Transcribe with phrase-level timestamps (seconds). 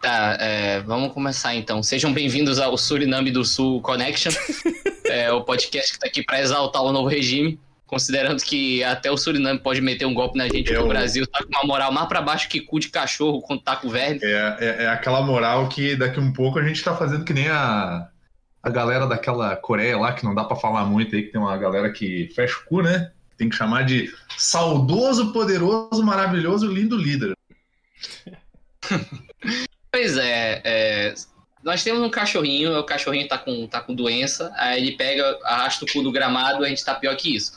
[0.00, 1.82] Tá, é, vamos começar então.
[1.82, 4.32] Sejam bem-vindos ao Suriname do Sul Connection,
[5.06, 9.16] é, o podcast que está aqui para exaltar o novo regime, considerando que até o
[9.16, 12.08] Suriname pode meter um golpe na gente, é o Brasil tá com uma moral mais
[12.08, 14.18] para baixo que cu de cachorro quando tá com verme.
[14.22, 17.48] É, é, é, aquela moral que daqui um pouco a gente tá fazendo que nem
[17.48, 18.08] a,
[18.62, 21.56] a galera daquela Coreia lá, que não dá para falar muito aí, que tem uma
[21.56, 23.12] galera que fecha o cu, né?
[23.38, 27.34] Tem que chamar de saudoso, poderoso, maravilhoso, lindo líder.
[29.90, 31.14] Pois é, é,
[31.64, 35.84] nós temos um cachorrinho, o cachorrinho tá com, tá com doença, aí ele pega, arrasta
[35.84, 37.52] o cu do gramado, a gente tá pior que isso.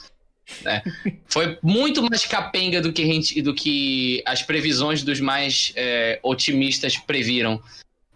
[0.61, 0.81] Né?
[1.27, 6.97] Foi muito mais capenga do que, gente, do que as previsões dos mais é, otimistas
[6.97, 7.61] previram.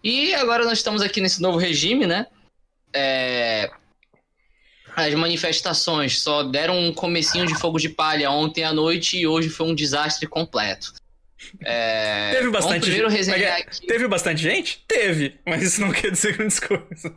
[0.02, 2.26] E agora nós estamos aqui nesse novo regime, né?
[2.92, 3.70] É,
[4.96, 9.50] as manifestações só deram um comecinho de fogo de palha ontem à noite e hoje
[9.50, 10.94] foi um desastre completo.
[11.62, 12.30] É...
[12.32, 13.86] Teve bastante primeiro resenhar aqui.
[13.86, 14.82] Teve bastante gente?
[14.88, 17.12] Teve, mas isso não quer dizer grandes coisas.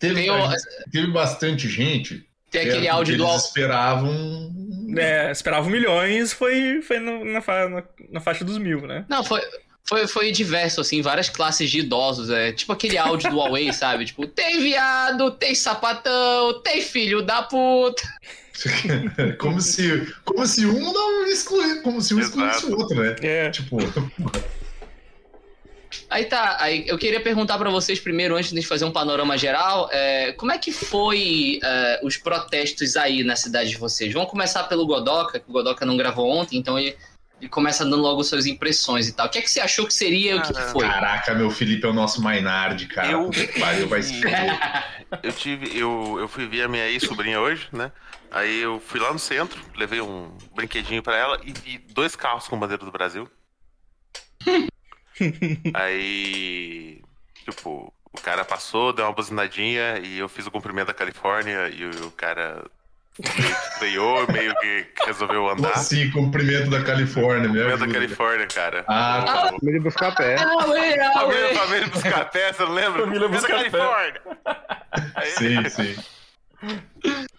[0.00, 0.26] Teve,
[0.90, 2.26] teve bastante gente.
[2.50, 3.36] Tem aquele áudio eles do.
[3.36, 4.52] esperavam.
[4.98, 9.04] É, esperavam milhões, foi, foi no, na, na, na, faixa dos mil, né?
[9.08, 9.40] Não, foi,
[9.86, 12.28] foi, foi diverso, assim, várias classes de idosos.
[12.28, 14.04] É, tipo aquele áudio do Huawei, sabe?
[14.04, 18.02] Tipo, tem viado, tem sapatão, tem filho da puta.
[19.38, 23.14] como, se, como se um não excluísse, como se um excluísse o outro, né?
[23.22, 23.50] É.
[23.50, 23.78] Tipo.
[26.08, 29.88] Aí tá, aí eu queria perguntar para vocês primeiro, antes de fazer um panorama geral,
[29.90, 34.12] é, como é que foi é, os protestos aí na cidade de vocês?
[34.12, 36.96] Vamos começar pelo Godoka, que o Godoka não gravou ontem, então ele,
[37.40, 39.26] ele começa dando logo suas impressões e tal.
[39.26, 40.86] O que é que você achou que seria e o que, que, foi?
[40.86, 43.10] Caraca, meu Felipe é o nosso Maynard, cara.
[43.10, 44.20] Eu, Valeu, vai se
[45.22, 47.92] eu tive, eu, eu fui ver a minha ex-sobrinha hoje, né?
[48.30, 52.48] Aí eu fui lá no centro, levei um brinquedinho para ela e vi dois carros
[52.48, 53.28] com bandeira do Brasil.
[55.74, 57.02] Aí,
[57.44, 61.84] tipo, o cara passou, deu uma buzinadinha e eu fiz o cumprimento da Califórnia e
[61.84, 62.64] o, cara
[63.78, 65.72] freou, meio que resolveu andar.
[65.72, 67.70] Assim, cumprimento da Califórnia, mesmo?
[67.70, 68.84] Cumprimento da Califórnia, cara.
[68.86, 69.52] Ah, tá.
[69.58, 70.36] Família buscar pé.
[70.38, 73.02] Família, família buscar pé, você não lembra?
[73.04, 74.22] Família buscar Califórnia.
[75.38, 75.96] Sim, sim.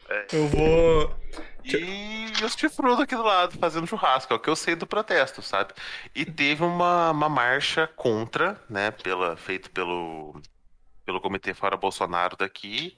[0.09, 0.25] É.
[0.33, 1.15] Eu vou.
[1.63, 5.41] E os chifrudos aqui do lado fazendo churrasco, é o que eu sei do protesto,
[5.41, 5.73] sabe?
[6.15, 10.41] E teve uma, uma marcha contra, né, pela, feito pelo,
[11.05, 12.97] pelo Comitê Fora Bolsonaro daqui.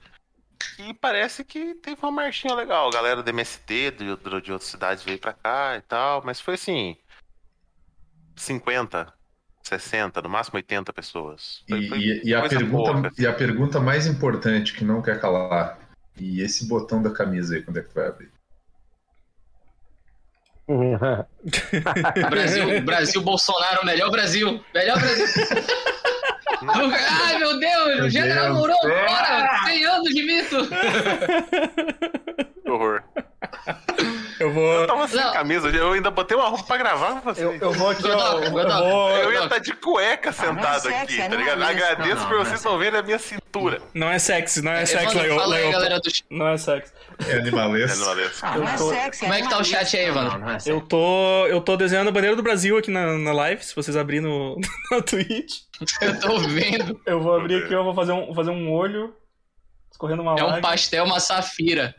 [0.77, 2.87] E parece que teve uma marchinha legal.
[2.87, 6.55] A galera do MST, de, de outras cidades veio pra cá e tal, mas foi
[6.55, 6.97] assim.
[8.35, 9.13] 50,
[9.63, 11.63] 60, no máximo 80 pessoas.
[11.69, 13.21] Foi, foi e, e, a pergunta, assim.
[13.21, 15.77] e a pergunta mais importante que não quer calar:
[16.17, 18.31] e esse botão da camisa aí, quando é que vai abrir?
[22.29, 24.63] Brasil, Brasil, Bolsonaro, melhor Brasil.
[24.73, 25.25] Melhor Brasil.
[26.67, 29.61] Ai, meu Deus, meu General Mourão, bora!
[29.65, 30.57] 100 anos de mito!
[32.71, 33.03] horror.
[34.39, 34.73] Eu vou.
[34.73, 35.33] Eu tava sem não.
[35.33, 37.43] camisa, eu ainda botei uma roupa pra gravar com você.
[37.43, 38.39] Eu, eu vou aqui, ó.
[38.39, 39.09] Eu, vou...
[39.09, 41.63] eu ia estar tá de cueca sentado ah, é aqui, tá ligado?
[41.63, 43.81] Agradeço não, por vocês não verem a minha cintura.
[43.93, 45.37] Não é sexy, não é sexy, Leo.
[46.29, 46.93] Não é sexy.
[47.27, 47.91] É animalesco.
[47.91, 48.45] É animalesco.
[48.45, 49.19] Ah, não é sexy.
[49.21, 50.41] Como é que tá o chat aí, Evandro?
[50.65, 53.97] Eu tô, eu tô desenhando a bandeira do Brasil aqui na, na live, se vocês
[53.97, 54.57] abrirem no,
[54.91, 55.61] no Twitch.
[56.01, 56.99] Eu tô vendo.
[57.05, 59.13] Eu vou abrir aqui, eu vou fazer um, fazer um olho
[59.91, 61.93] escorrendo uma É um pastel, uma safira.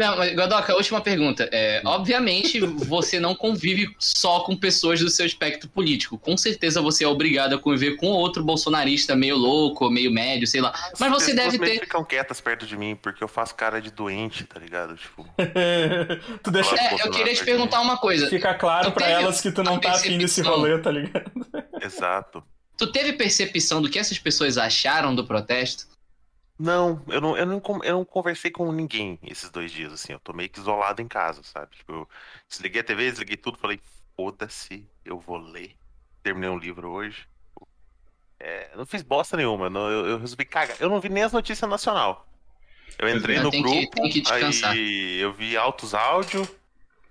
[0.00, 1.46] Não, mas, Godoka, última pergunta.
[1.52, 6.16] É, obviamente, você não convive só com pessoas do seu espectro político.
[6.16, 10.62] Com certeza você é obrigado a conviver com outro bolsonarista meio louco, meio médio, sei
[10.62, 10.70] lá.
[10.70, 11.80] As mas você deve ter.
[11.80, 14.96] ficam quietas perto de mim porque eu faço cara de doente, tá ligado?
[14.96, 15.28] Tipo.
[16.42, 16.74] tu deixa...
[16.76, 18.26] É, eu queria te perguntar uma coisa.
[18.30, 21.30] Fica claro para elas que tu não tá afim desse rolê, tá ligado?
[21.82, 22.42] Exato.
[22.74, 25.84] Tu teve percepção do que essas pessoas acharam do protesto?
[26.60, 30.12] Não, eu não, eu não, eu não conversei com ninguém esses dois dias, assim.
[30.12, 31.74] Eu tô meio que isolado em casa, sabe?
[31.74, 32.08] Tipo, eu
[32.46, 33.80] desliguei a TV, desliguei tudo, falei,
[34.14, 35.74] foda-se, eu vou ler.
[36.22, 37.26] Terminei um livro hoje.
[38.38, 40.76] É, não fiz bosta nenhuma, não, eu, eu, resolvi cagar.
[40.78, 42.28] Eu não vi nem as notícias nacional.
[42.98, 46.46] Eu entrei no tem grupo, que, que aí eu vi altos áudio,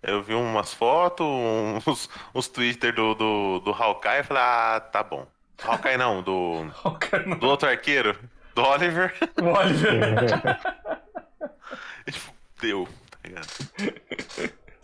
[0.04, 1.26] eu vi umas fotos,
[1.88, 5.26] uns, uns Twitter do, do, do Hawkeye, e falei, ah, tá bom.
[5.64, 6.66] Hawkeye não, do,
[7.40, 8.16] do outro arqueiro.
[8.60, 9.14] Do Oliver.
[9.42, 10.60] O Oliver.
[12.62, 13.48] Deu, tá ligado?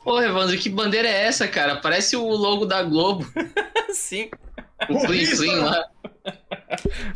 [0.02, 1.76] Pô, Evandro, que bandeira é essa, cara?
[1.78, 3.30] Parece o logo da Globo.
[3.92, 4.30] Sim.
[4.90, 5.84] O Plim Plim lá.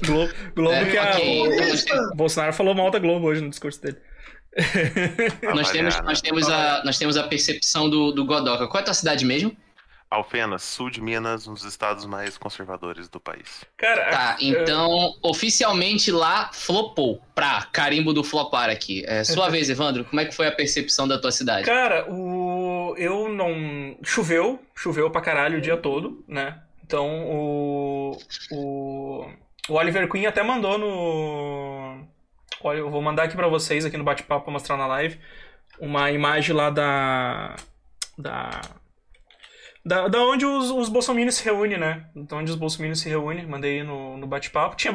[0.05, 3.81] Globo, Globo é, que a, okay, então, Bolsonaro falou mal da Globo hoje no discurso
[3.81, 3.97] dele.
[5.55, 8.67] nós, temos, nós, temos a, nós temos a percepção do, do Godoka.
[8.67, 9.55] Qual é a tua cidade mesmo?
[10.09, 13.63] Alfenas, sul de Minas, um dos estados mais conservadores do país.
[13.77, 17.21] Cara, tá, então oficialmente lá flopou.
[17.35, 19.03] Pra carimbo do flopar aqui.
[19.07, 21.65] É, sua vez, Evandro, como é que foi a percepção da tua cidade?
[21.65, 26.59] Cara, o eu não choveu, choveu pra caralho o dia todo, né?
[26.83, 28.17] Então o
[28.51, 29.29] o,
[29.69, 32.03] o Oliver Queen até mandou no
[32.61, 35.19] Olha, eu vou mandar aqui para vocês aqui no bate-papo pra mostrar na live
[35.79, 37.55] uma imagem lá da
[38.17, 38.59] da
[39.85, 42.09] da, da onde os, os bolsominions se reúnem, né?
[42.15, 44.75] Da onde os bolsominions se reúnem, mandei no, no bate-papo.
[44.75, 44.93] Tinha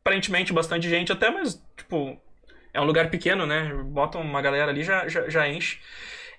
[0.00, 2.20] aparentemente bastante gente até, mas, tipo,
[2.72, 3.72] é um lugar pequeno, né?
[3.86, 5.78] Botam uma galera ali já, já, já enche.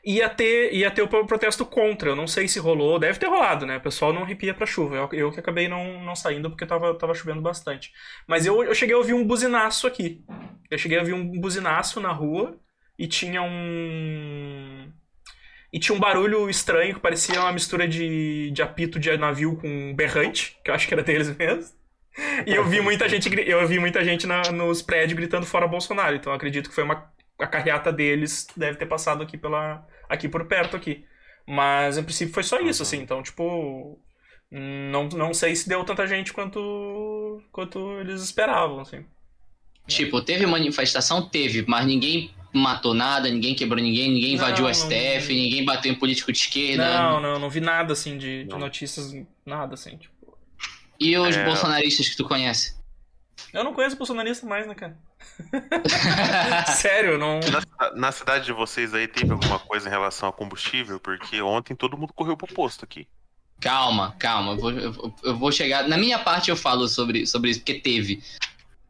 [0.03, 3.65] Ia ter, ia ter o protesto contra, eu não sei se rolou, deve ter rolado,
[3.65, 3.77] né?
[3.77, 4.95] O pessoal não arrepia pra chuva.
[4.95, 7.91] Eu, eu que acabei não, não saindo porque tava, tava chovendo bastante.
[8.27, 10.24] Mas eu, eu cheguei a ouvir um buzinaço aqui.
[10.69, 12.59] Eu cheguei a ouvir um buzinaço na rua
[13.00, 14.91] e tinha um
[15.75, 19.94] e tinha um barulho estranho que parecia uma mistura de, de apito de navio com
[19.94, 21.75] berrante, que eu acho que era deles mesmo.
[22.48, 26.16] E eu vi muita gente, eu vi muita gente na, nos prédios gritando fora Bolsonaro.
[26.16, 30.45] Então acredito que foi uma a carreata deles deve ter passado aqui pela aqui por
[30.45, 31.04] perto aqui.
[31.45, 33.01] Mas em princípio foi só isso assim.
[33.01, 34.00] Então, tipo,
[34.50, 39.06] não, não sei se deu tanta gente quanto quanto eles esperavam, assim.
[39.88, 44.74] Tipo, teve manifestação, teve, mas ninguém matou nada, ninguém quebrou ninguém, ninguém invadiu não, o
[44.74, 45.42] STF, não...
[45.42, 46.98] ninguém bateu em político de esquerda.
[46.98, 49.13] Não, não, não vi nada assim de, de notícias,
[49.46, 50.13] nada assim, tipo.
[51.00, 51.44] E os é...
[51.44, 52.75] bolsonaristas que tu conhece?
[53.54, 54.98] Eu não conheço bolsonarista mais, né, cara?
[56.75, 57.40] Sério, não.
[57.40, 61.00] Na, na, cidade de vocês aí teve alguma coisa em relação a combustível?
[61.00, 63.08] Porque ontem todo mundo correu pro posto aqui.
[63.60, 65.88] Calma, calma, eu vou, eu, eu vou chegar.
[65.88, 68.22] Na minha parte eu falo sobre, sobre isso, porque teve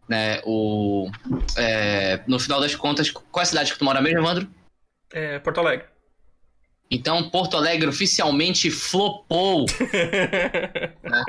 [0.08, 0.42] né?
[0.46, 1.10] O,
[1.58, 4.48] é, no final das contas, qual é a cidade que tu mora mesmo, Evandro?
[5.14, 5.88] É, Porto Alegre.
[6.90, 9.66] Então, Porto Alegre oficialmente flopou.
[11.04, 11.24] né?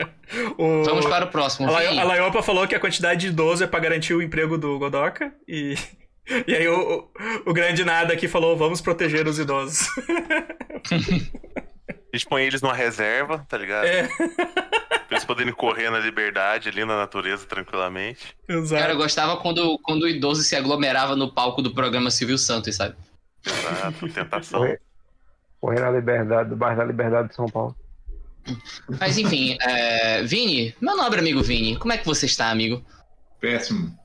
[0.59, 0.85] o...
[0.85, 1.69] Vamos para o próximo.
[1.69, 5.33] A, Laiopa falou que a quantidade de idoso é para garantir o emprego do Godoka.
[5.49, 5.75] E,
[6.47, 7.11] e aí o,
[7.47, 9.89] o, o grande nada aqui falou: vamos proteger os idosos.
[12.13, 13.85] A gente põe eles numa reserva, tá ligado?
[13.85, 14.09] É.
[15.07, 18.37] Pra eles poderem correr na liberdade, ali na natureza, tranquilamente.
[18.49, 18.81] Exato.
[18.81, 22.75] Cara, eu gostava quando, quando o idoso se aglomerava no palco do programa Civil Santos,
[22.75, 22.97] sabe?
[23.45, 24.61] Exato, tentação.
[24.61, 24.81] Correr,
[25.61, 27.77] correr na liberdade, do bairro da Liberdade de São Paulo.
[29.01, 30.23] Mas enfim, é...
[30.23, 32.85] Vini, meu nobre amigo Vini, como é que você está, amigo?
[33.41, 33.97] Péssimo.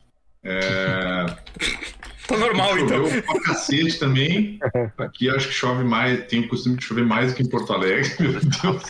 [0.44, 1.26] É...
[2.28, 3.04] Tô normal, então.
[3.10, 4.60] Pra cacete também.
[4.98, 7.74] Aqui acho que chove mais, tem o costume de chover mais do que em Porto
[7.74, 8.84] Alegre, meu Deus.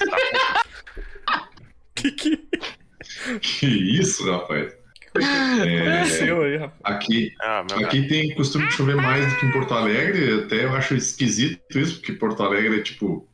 [2.01, 2.37] Que que...
[3.39, 4.73] que isso, rapaz?
[5.13, 10.45] É, aqui, ah, aqui tem costume de chover mais do que em Porto Alegre.
[10.45, 13.27] Até eu acho esquisito isso, porque Porto Alegre é tipo.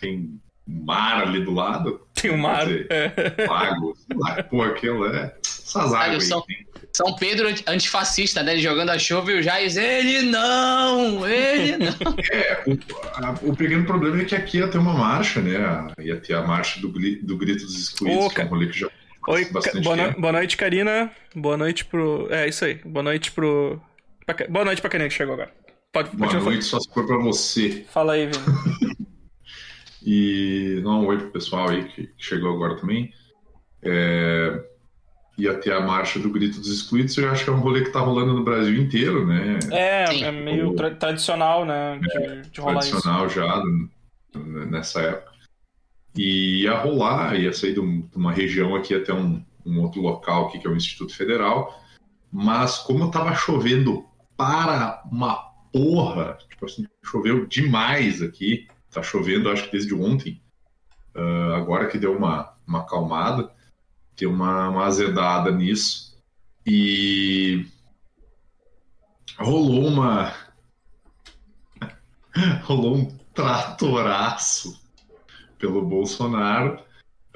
[0.00, 2.04] Tem mar ali do lado.
[2.14, 2.66] Tem um mar.
[2.66, 3.46] Dizer, é.
[3.46, 5.32] Lago, sei lá, pô, aquilo é.
[5.44, 6.42] Essas águas São,
[6.92, 8.52] São Pedro antifascista, né?
[8.52, 12.16] Ele jogando a chuva e o Jair, ele não, ele não.
[12.32, 12.78] É, o,
[13.14, 15.86] a, o pequeno problema é que aqui ia ter uma marcha, né?
[16.00, 18.78] Ia ter a marcha do, do Grito dos Excluídos, Ô, que é um rolê que
[18.78, 18.88] já
[19.28, 19.44] Oi,
[19.84, 21.10] boa, no, boa, noite, Karina.
[21.36, 22.26] Boa noite pro.
[22.30, 22.76] É, isso aí.
[22.76, 23.80] Boa noite pro.
[24.48, 25.52] Boa noite pra Karina que chegou agora.
[25.92, 27.84] Pode, boa noite, só se for pra você.
[27.90, 28.96] Fala aí, Vini.
[30.02, 33.12] e não, um oi pro pessoal aí que chegou agora também.
[33.82, 34.58] É,
[35.40, 37.90] ia ter a marcha do Grito dos Excluídos, eu acho que é um rolê que
[37.90, 39.58] tá rolando no Brasil inteiro, né?
[39.70, 41.98] É, é meio tra tradicional, né?
[41.98, 43.36] De, é, de rolar tradicional isso.
[43.36, 43.62] já
[44.34, 45.30] nessa época.
[46.16, 50.58] E ia rolar, ia sair de, uma região aqui até um, um outro local aqui,
[50.58, 51.80] que é o Instituto Federal.
[52.32, 54.04] Mas como tava chovendo
[54.36, 55.36] para uma
[55.72, 60.42] porra, tipo assim, choveu demais aqui, tá chovendo acho que desde ontem,
[61.14, 63.50] uh, agora que deu uma, uma acalmada,
[64.16, 66.16] ter uma, uma azedada nisso.
[66.66, 67.66] E
[69.38, 70.34] rolou uma.
[72.64, 74.80] rolou um tratoraço
[75.58, 76.82] pelo Bolsonaro,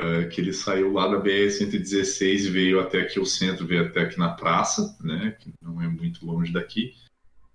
[0.00, 4.00] uh, que ele saiu lá da BR-116 e veio até aqui o centro, veio até
[4.00, 6.94] aqui na praça, né, que não é muito longe daqui.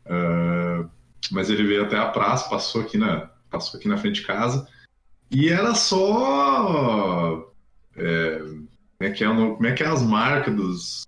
[0.05, 0.89] Uh,
[1.31, 4.67] mas ele veio até a praça, passou aqui na, passou aqui na frente de casa,
[5.31, 7.53] e era só.
[7.95, 8.41] É,
[8.99, 11.07] como é que é, como é, que é as marcas dos,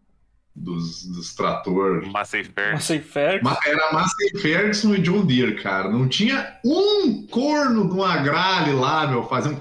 [0.55, 2.05] dos, dos trator?
[2.07, 2.73] Massey Ferguson.
[2.73, 3.57] Massey Ferguson.
[3.65, 5.89] Era Massey Ferguson e John Deere, cara.
[5.89, 9.59] Não tinha um corno de uma gralha lá, meu, fazendo...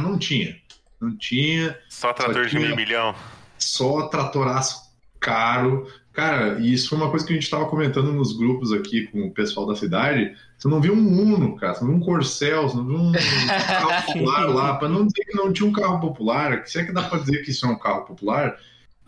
[0.00, 0.56] Não tinha.
[1.00, 1.76] Não tinha.
[1.88, 3.12] Só trator só de meio milhão.
[3.58, 4.88] só tratoraço
[5.18, 5.90] caro.
[6.12, 9.26] Cara, e isso foi uma coisa que a gente tava comentando nos grupos aqui com
[9.26, 10.32] o pessoal da cidade.
[10.60, 13.12] Você não viu um Uno, cara, você não viu um Corcel, você não viu um
[13.48, 14.74] carro popular lá.
[14.74, 17.42] Pra não dizer que não tinha um carro popular, se é que dá pra dizer
[17.42, 18.56] que isso é um carro popular,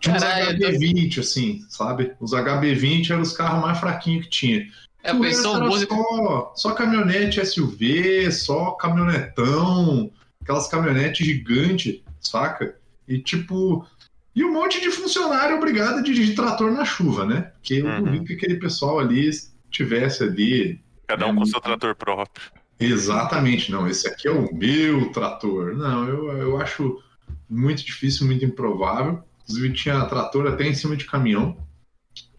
[0.00, 2.12] tinha uns Caralho, HB20, assim, sabe?
[2.18, 4.66] Os HB20 eram os carros mais fraquinhos que tinha.
[5.04, 5.94] É, O pensou resto um era músico.
[5.94, 10.10] só, só caminhonete SUV, só caminhonetão,
[10.42, 12.76] aquelas caminhonetes gigantes, saca?
[13.06, 13.86] E tipo.
[14.34, 17.52] E um monte de funcionário obrigado a dirigir trator na chuva, né?
[17.60, 18.04] Porque eu Uhum.
[18.04, 19.28] duvido que aquele pessoal ali
[19.70, 20.80] tivesse ali.
[21.12, 22.50] Cada um com seu trator próprio.
[22.80, 25.74] Exatamente, não, esse aqui é o meu trator.
[25.76, 27.02] Não, eu, eu acho
[27.48, 29.22] muito difícil, muito improvável.
[29.44, 31.56] Inclusive tinha trator até em cima de caminhão.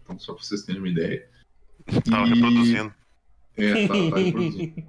[0.02, 1.26] Então, só pra vocês terem uma ideia.
[2.10, 2.94] Tava E- reproduzindo.
[3.56, 4.82] é, tá, tá reproduzindo.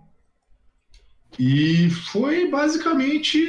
[1.38, 3.40] E foi basicamente.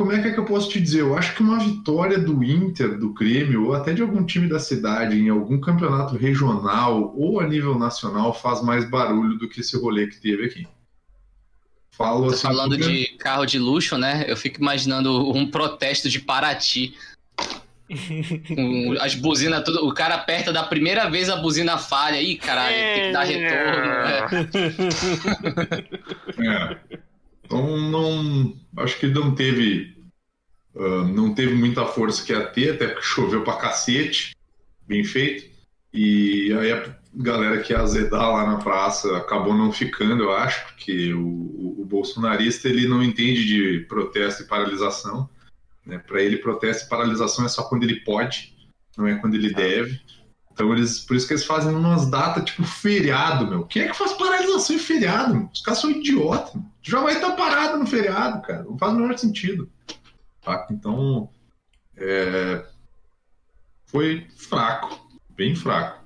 [0.00, 1.02] Como é que, é que eu posso te dizer?
[1.02, 4.58] Eu acho que uma vitória do Inter, do Grêmio, ou até de algum time da
[4.58, 9.76] cidade em algum campeonato regional ou a nível nacional faz mais barulho do que esse
[9.78, 10.66] rolê que teve aqui.
[11.90, 12.44] Falo Tô assim.
[12.44, 14.24] falando porque- de carro de luxo, né?
[14.26, 16.94] Eu fico imaginando um protesto de Paraty.
[19.02, 19.86] As buzinas, tudo.
[19.86, 22.22] O cara aperta da primeira vez a buzina falha.
[22.22, 23.90] Ih, caralho, tem que dar retorno.
[26.40, 26.76] é.
[26.96, 27.09] É.
[27.50, 28.54] Então não.
[28.76, 29.96] Acho que não teve.
[30.76, 34.36] ah, não teve muita força que ia ter, até porque choveu pra cacete.
[34.86, 35.50] Bem feito.
[35.92, 40.64] E aí a galera que ia azedar lá na praça acabou não ficando, eu acho,
[40.66, 45.28] porque o, o- o bolsonarista ele não entende de protesto e paralisação.
[45.84, 45.98] Né?
[45.98, 48.54] Para ele, protesto e paralisação é só quando ele pode,
[48.96, 50.00] não é quando ele deve.
[50.60, 53.64] Então eles, por isso que eles fazem umas datas tipo feriado, meu.
[53.64, 55.34] Quem é que faz paralisação em feriado?
[55.34, 55.48] Meu?
[55.50, 56.52] Os caras são idiotas.
[56.54, 56.64] Meu.
[56.82, 58.64] Tu já vai estar parado no feriado, cara.
[58.64, 59.70] Não faz o menor sentido.
[60.42, 60.66] Tá?
[60.70, 61.30] Então
[61.96, 62.62] é,
[63.86, 66.04] foi fraco, bem fraco.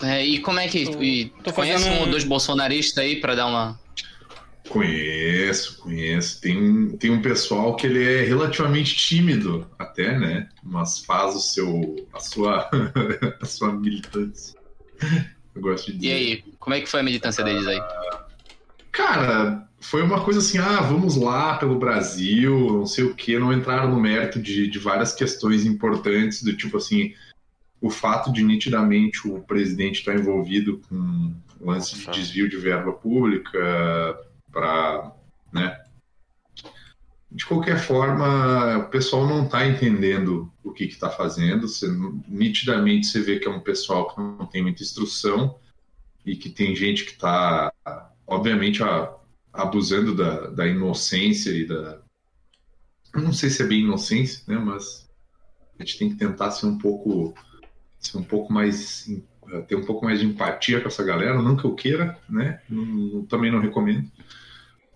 [0.00, 0.84] É, e como é que.
[0.84, 3.80] E tô conhece fazendo um ou dois bolsonaristas aí pra dar uma.
[4.70, 6.40] Conheço, conheço.
[6.40, 10.48] Tem um, tem um pessoal que ele é relativamente tímido, até, né?
[10.62, 12.70] Mas faz o seu, a sua,
[13.42, 14.56] a sua militância.
[15.56, 16.08] Eu gosto de dizer.
[16.08, 17.80] E aí, como é que foi a militância deles aí?
[18.92, 23.52] Cara, foi uma coisa assim, ah, vamos lá pelo Brasil, não sei o quê, não
[23.52, 27.12] entraram no mérito de, de várias questões importantes, do tipo assim,
[27.80, 34.16] o fato de nitidamente o presidente estar envolvido com lance de desvio de verba pública
[34.52, 35.12] para,
[35.52, 35.82] né?
[37.30, 41.68] De qualquer forma, o pessoal não está entendendo o que está fazendo.
[41.68, 41.86] Você,
[42.26, 45.56] nitidamente você vê que é um pessoal que não tem muita instrução
[46.26, 47.72] e que tem gente que está,
[48.26, 49.14] obviamente, a-
[49.52, 52.00] abusando da, da inocência e da.
[53.14, 54.58] Eu não sei se é bem inocência, né?
[54.58, 55.08] Mas
[55.78, 57.34] a gente tem que tentar ser um pouco,
[57.98, 59.06] ser um pouco mais,
[59.66, 61.40] ter um pouco mais de empatia com essa galera.
[61.42, 62.60] Não que eu queira, né?
[62.68, 64.10] Não- também não recomendo.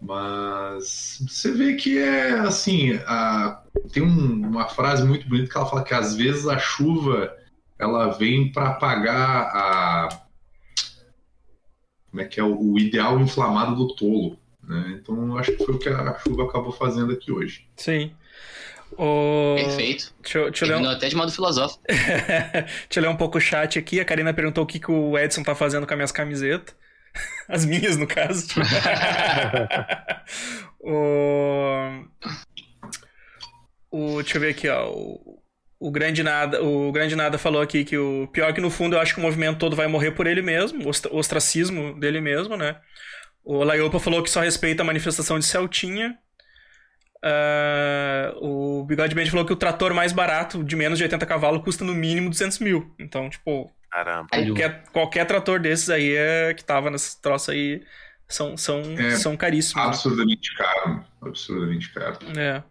[0.01, 5.67] Mas você vê que é assim, a- tem um- uma frase muito bonita que ela
[5.67, 7.35] fala que às vezes a chuva
[7.79, 10.09] ela vem para apagar a
[12.11, 14.99] como é que é o, o ideal inflamado do tolo, né?
[15.01, 17.67] Então acho que foi o que a chuva acabou fazendo aqui hoje.
[17.77, 18.13] Sim.
[18.97, 19.55] O...
[19.57, 20.15] Perfeito.
[20.23, 20.89] Deixa, eu- deixa eu ler um...
[20.91, 21.83] Até de modo filosófico.
[21.89, 24.01] Deixa eu ler um pouco o chat aqui.
[24.01, 26.75] A Karina perguntou o que, que o Edson tá fazendo com as minhas camisetas.
[27.49, 28.49] As minhas, no caso.
[30.81, 32.05] o...
[33.91, 34.23] o...
[34.23, 34.91] Deixa eu ver aqui, ó.
[34.91, 35.43] O...
[35.79, 39.01] O grande, nada, o grande Nada falou aqui que o pior que no fundo eu
[39.01, 42.77] acho que o movimento todo vai morrer por ele mesmo, o ostracismo dele mesmo, né?
[43.45, 46.17] O Laiopa falou que só respeita a manifestação de Celtinha.
[47.26, 51.62] Ah, o Bigode Band falou que o trator mais barato, de menos de 80 cavalos,
[51.62, 52.95] custa no mínimo 200 mil.
[52.99, 54.28] Então, tipo, Caramba.
[54.31, 57.83] qualquer, qualquer trator desses aí é, que tava nesse troço aí
[58.28, 59.83] são, são, É, são caríssimos.
[59.83, 59.88] né?
[59.88, 62.19] Absurdamente caro, absurdamente caro.
[62.38, 62.62] É.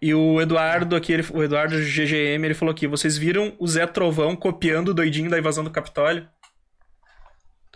[0.00, 3.86] E o Eduardo aqui, ele- o Eduardo GGM, ele falou aqui: vocês viram o Zé
[3.86, 6.26] Trovão copiando o doidinho da invasão do Capitólio?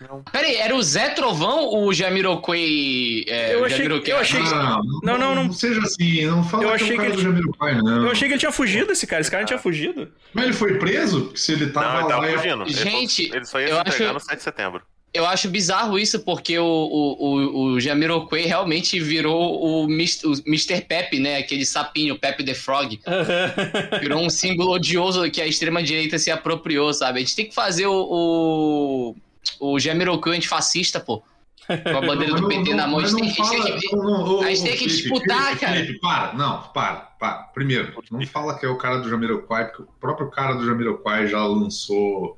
[0.09, 0.23] Não.
[0.33, 3.25] Peraí, era o Zé Trovão ou o Jamiroquai?
[3.28, 5.45] É, Eu o achei- Jamiroquai- eu achei- Ah, Não, não, não.
[5.45, 7.28] Não seja assim, não fala Eu que é achei o cara que do
[7.69, 8.04] ele- não.
[8.04, 9.21] Eu achei que ele tinha fugido, esse cara.
[9.21, 10.09] Esse cara não tinha fugido.
[10.33, 11.23] Mas ele foi preso?
[11.26, 12.09] Porque se ele Não, tava ele lá...
[12.09, 12.62] tava é- fugindo.
[12.62, 14.83] Ele Gente, ele só ia eu se acho- no 7 de setembro.
[15.12, 20.25] Eu acho bizarro isso, porque o, o, o, o Jamiroquai realmente virou o Mr.
[20.28, 20.83] o Mr.
[20.83, 21.38] Pepe, né?
[21.38, 23.00] Aquele sapinho, Pepe the Frog.
[24.00, 27.19] Virou um símbolo odioso que a extrema-direita se apropriou, sabe?
[27.19, 29.16] A gente tem que fazer o, o,
[29.59, 31.23] o Jamiroquai antifascista, pô.
[31.66, 33.97] Com a bandeira do PT não- na mão, a gente não tem, que.
[33.97, 35.76] não, não, a gente tem que Felipe, disputar, Felipe, cara.
[35.76, 37.42] Felipe, para, não, para, para.
[37.54, 41.28] Primeiro, não fala que é o cara do Jamiroquai, porque o próprio cara do Jamiroquai
[41.28, 42.37] já lançou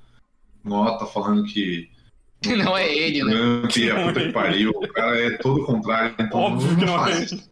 [0.63, 1.91] nota falando que
[2.43, 3.33] Que não é ele, né?
[3.33, 4.71] Trump é a puta que pariu.
[4.71, 7.33] O cara é todo o contrário, então Óbvio não, que não é faz.
[7.33, 7.43] ele.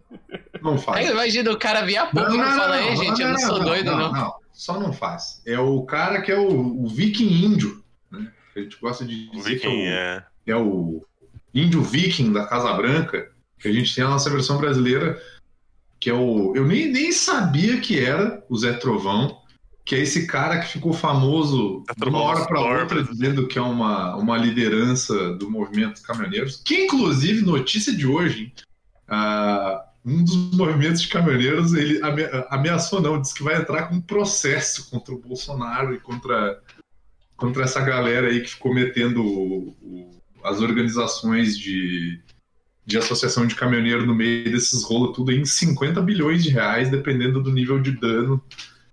[0.61, 0.99] Não faz.
[0.99, 3.97] Aí imagina o cara vir a pouco e fala, ei, gente, eu não sou doido,
[3.97, 4.35] não.
[4.53, 5.41] Só não faz.
[5.47, 7.80] É o cara que é o, o viking índio, né?
[8.57, 10.27] A gente gosta de dizer que é Viking o, é.
[10.47, 11.07] é o
[11.55, 15.21] índio viking da Casa Branca, que a gente tem a nossa versão brasileira,
[15.99, 16.53] que é o.
[16.57, 19.39] Eu nem, nem sabia que era o Zé Trovão,
[19.85, 23.11] que é esse cara que ficou famoso Zé de uma hora para outra, Corvos.
[23.11, 28.53] dizendo que é uma, uma liderança do movimento dos caminhoneiros, que inclusive, notícia de hoje,
[29.09, 33.97] ah, um dos movimentos de caminhoneiros, ele ame- ameaçou, não, disse que vai entrar com
[33.97, 36.63] um processo contra o Bolsonaro e contra,
[37.41, 40.11] contra essa galera aí que ficou metendo o- o-
[40.45, 42.21] as organizações de,
[42.87, 47.43] de associação de caminhoneiro no meio desses rolos tudo em 50 bilhões de reais, dependendo
[47.43, 48.41] do nível de dano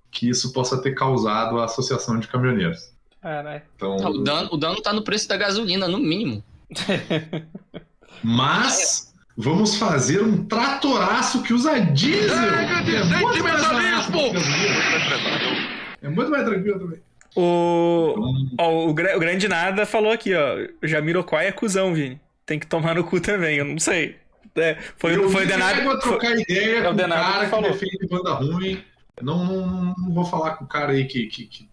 [0.10, 2.92] que isso possa ter causado à associação de caminhoneiros.
[3.22, 3.62] Caralho.
[3.76, 6.44] Então, O dano, o dano tá no preço da gasolina, no mínimo.
[8.24, 12.36] mas vamos fazer um tratoraço que usa diesel.
[12.36, 15.78] é muito mais barato que gasolina.
[16.02, 17.00] É muito mais tranquilo também.
[17.40, 20.56] O, Então, ó, o, o grande nada falou aqui, ó.
[20.82, 22.20] O Jamiroquai é cuzão, Vini.
[22.48, 24.16] Tem que tomar no cu também, eu não sei.
[24.56, 25.80] É, foi, eu foi o que Denado.
[25.82, 27.72] eu trocar ideia é o com o Denado cara que que, falou.
[27.72, 28.84] defende banda ruim.
[29.22, 31.70] Não, não, não vou falar com o cara aí que, que, que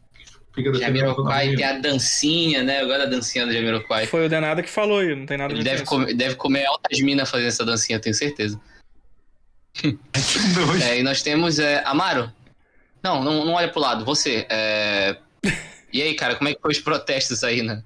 [0.54, 1.56] fica defendendo banda ruim.
[1.56, 2.82] tem a dancinha, né?
[2.82, 4.06] Eu gosto da dancinha do Jamiroquai.
[4.06, 6.14] Foi o Denado que falou, eu não tem nada a Ele ver deve com comer,
[6.14, 8.60] deve comer altas minas fazendo essa dancinha, eu tenho certeza.
[10.84, 11.58] É, e nós temos.
[11.58, 12.30] É, Amaro?
[13.02, 14.46] Não, não, não olha pro lado, você.
[14.50, 15.16] é,
[15.94, 17.84] E aí, cara, como é que foi os protestos aí, né?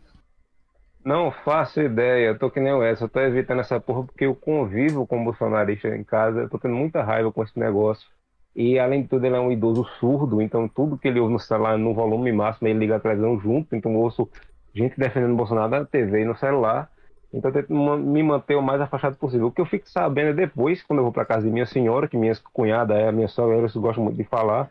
[1.05, 4.25] Não faço ideia, eu tô que nem o Edson, eu tô evitando essa porra porque
[4.25, 8.09] eu convivo com bolsonarista em casa, eu tô tendo muita raiva com esse negócio.
[8.57, 11.39] E além de tudo, ele é um idoso surdo, então tudo que ele ouve no
[11.39, 14.27] celular no volume máximo, ele liga a televisão junto, então eu ouço
[14.75, 16.91] gente defendendo o Bolsonaro na TV e no celular.
[17.31, 19.49] Então eu tento me manter o mais afastado possível.
[19.49, 22.09] O que eu fico sabendo é depois, quando eu vou pra casa de minha senhora,
[22.09, 24.71] que minha cunhada é a minha sogra, eles gostam muito de falar,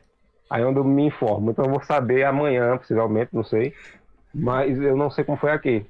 [0.49, 1.51] aí é onde eu me informo.
[1.51, 3.73] Então eu vou saber amanhã, possivelmente, não sei.
[4.33, 5.85] Mas eu não sei como foi aqui.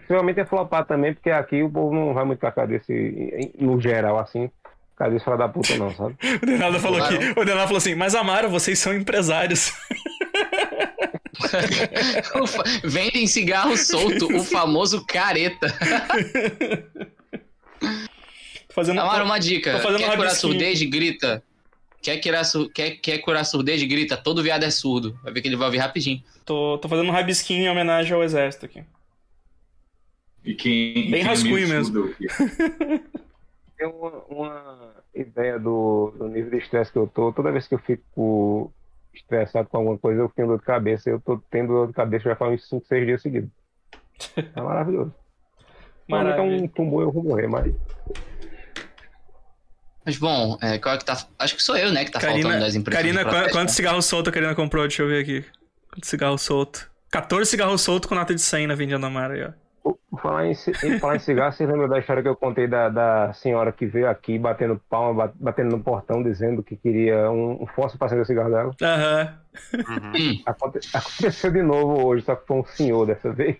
[0.00, 3.52] Possivelmente é flopar também, porque aqui o povo não vai muito com a cabeça, em-
[3.58, 4.50] no geral, assim,
[4.96, 6.16] cabeça fala da puta não, sabe?
[6.42, 7.14] O Denado falou aqui.
[7.38, 9.72] O Denado falou assim, mas Amaro, vocês são empresários.
[12.84, 15.66] Vendem cigarro solto, o famoso careta.
[18.70, 19.72] Fazendo, Amaro, uma dica.
[19.72, 20.82] tô fazendo Quer um curar surdez?
[20.82, 21.42] Grita.
[22.02, 23.82] Quer curar, sur- quer, quer curar surdez?
[23.82, 24.16] Grita.
[24.16, 25.18] Todo viado é surdo.
[25.22, 26.22] Vai ver que ele vai ouvir rapidinho.
[26.44, 28.84] tô, tô fazendo um rabisquinho em homenagem ao exército aqui.
[30.44, 32.14] E quem, Bem rascunho me mesmo.
[33.76, 37.32] Tem uma, uma ideia do, do nível de estresse que eu tô.
[37.32, 38.72] Toda vez que eu fico
[39.14, 41.10] estressado com alguma coisa, eu tenho dor de cabeça.
[41.10, 43.50] Eu tô tendo dor de cabeça já faz uns 5, 6 dias seguidos.
[44.36, 45.14] É maravilhoso.
[46.08, 46.64] Provavelmente é Maravilha.
[46.64, 47.72] um tumor eu vou morrer, mas.
[50.08, 51.22] Mas bom, é, qual é que tá.
[51.38, 53.14] Acho que sou eu, né, que tá faltando Karina, das impressões.
[53.14, 54.88] Karina quantos cigarros soltos a Karina comprou?
[54.88, 55.44] Deixa eu ver aqui.
[55.92, 56.86] Quantos cigarros soltos?
[57.10, 59.50] 14 cigarros soltos com nota de 100 na vendinha da Amaro aí, ó.
[60.20, 63.32] Falar em, em falar em cigarro, vocês lembram da história que eu contei da, da
[63.32, 67.66] senhora que veio aqui batendo palma, bat- batendo no portão, dizendo que queria um, um
[67.66, 68.74] fósforo para acender o cigarro dela?
[68.82, 69.34] Aham.
[69.74, 70.42] Uhum.
[70.46, 73.56] Aconte- aconteceu de novo hoje, só que foi um senhor dessa vez.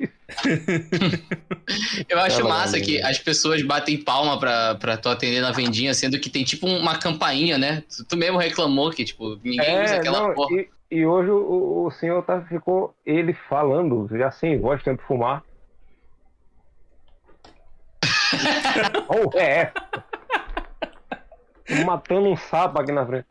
[2.09, 5.93] Eu acho Ela massa que as pessoas batem palma pra, pra tu atender na vendinha,
[5.95, 7.83] sendo que tem tipo uma campainha, né?
[7.89, 10.55] Tu, tu mesmo reclamou que, tipo, ninguém usa aquela É, não, porra.
[10.57, 15.43] e, e hoje o, o senhor tá, ficou ele falando, já sem voz, tentando fumar.
[19.09, 19.75] Oh, é essa?
[21.85, 23.27] Matando um sapo aqui na frente.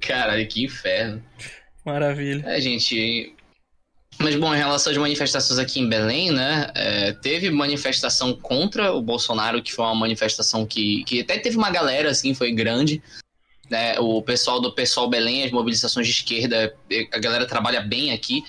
[0.00, 1.22] Caralho, que inferno.
[1.84, 2.44] Maravilha.
[2.46, 3.34] É, gente.
[4.18, 6.70] Mas, bom, em relação às manifestações aqui em Belém, né?
[6.74, 11.70] é, teve manifestação contra o Bolsonaro, que foi uma manifestação que, que até teve uma
[11.70, 13.02] galera, assim, foi grande.
[13.68, 16.76] Né, o pessoal do Pessoal Belém, as mobilizações de esquerda,
[17.12, 18.44] a galera trabalha bem aqui.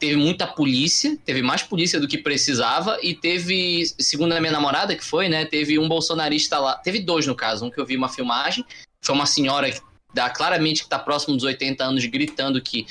[0.00, 4.96] Teve muita polícia, teve mais polícia do que precisava, e teve, segundo a minha namorada,
[4.96, 5.44] que foi, né?
[5.44, 6.74] Teve um bolsonarista lá.
[6.76, 7.66] Teve dois, no caso.
[7.66, 8.64] Um que eu vi uma filmagem.
[9.02, 9.80] Foi uma senhora que
[10.14, 12.86] dá claramente que tá próximo dos 80 anos, gritando que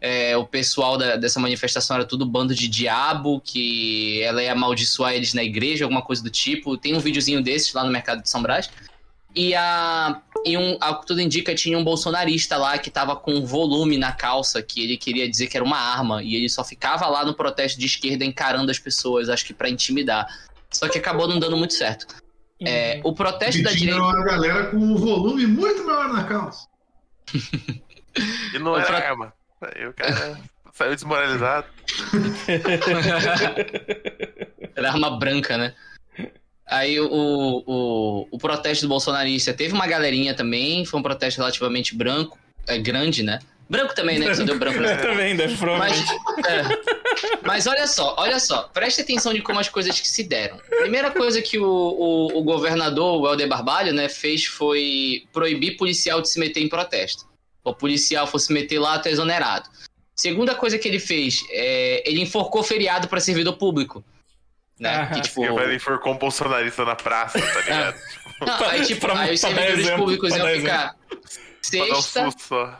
[0.00, 5.12] é, o pessoal da- dessa manifestação era tudo bando de diabo, que ela ia amaldiçoar
[5.14, 6.76] eles na igreja, alguma coisa do tipo.
[6.76, 8.70] Tem um videozinho desses lá no mercado de São Brás.
[9.36, 13.44] E, a, e um, ao que tudo indica, tinha um bolsonarista lá que tava com
[13.44, 17.06] volume na calça, que ele queria dizer que era uma arma, e ele só ficava
[17.06, 20.26] lá no protesto de esquerda encarando as pessoas, acho que para intimidar.
[20.72, 22.06] Só que acabou não dando muito certo.
[22.62, 24.02] É, o protesto E da tinha direita.
[24.02, 26.66] uma galera com um volume muito maior na calça.
[28.54, 29.32] E não O era pro- arma.
[29.60, 30.40] Aí o cara
[30.72, 31.66] saiu desmoralizado.
[34.74, 35.74] Era arma branca, né?
[36.66, 41.94] Aí o, o, o protesto do bolsonarista teve uma galerinha também, foi um protesto relativamente
[41.94, 43.38] branco, é grande, né?
[43.68, 44.26] Branco também, né?
[44.28, 46.12] Que só deu branco nessa Também, deve Mas, provavelmente.
[46.46, 46.62] é.
[47.44, 50.58] Mas olha só, olha só, preste atenção de como as coisas que se deram.
[50.78, 56.20] Primeira coisa que o, o, o governador, o Helder Barbalho, né, fez foi proibir policial
[56.20, 57.26] de se meter em protesto.
[57.64, 59.68] O policial fosse meter lá, tá exonerado.
[60.14, 64.04] Segunda coisa que ele fez, é, ele enforcou feriado para servidor público.
[64.78, 64.94] Né?
[64.94, 67.96] Ah, que, tipo, Porque ele for com bolsonarista na praça, tá ligado?
[68.40, 70.96] não, aí, tipo, Pra- aí os servidores exemplo, públicos iam ficar
[71.80, 72.76] um sexta?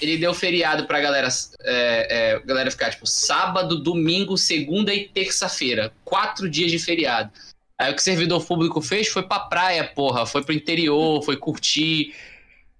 [0.00, 1.28] Ele deu feriado pra galera,
[1.62, 5.92] é, é, galera ficar, tipo, sábado, domingo, segunda e terça-feira.
[6.04, 7.30] Quatro dias de feriado.
[7.78, 10.26] Aí o que o servidor público fez foi pra praia, porra.
[10.26, 12.14] Foi pro interior, foi curtir,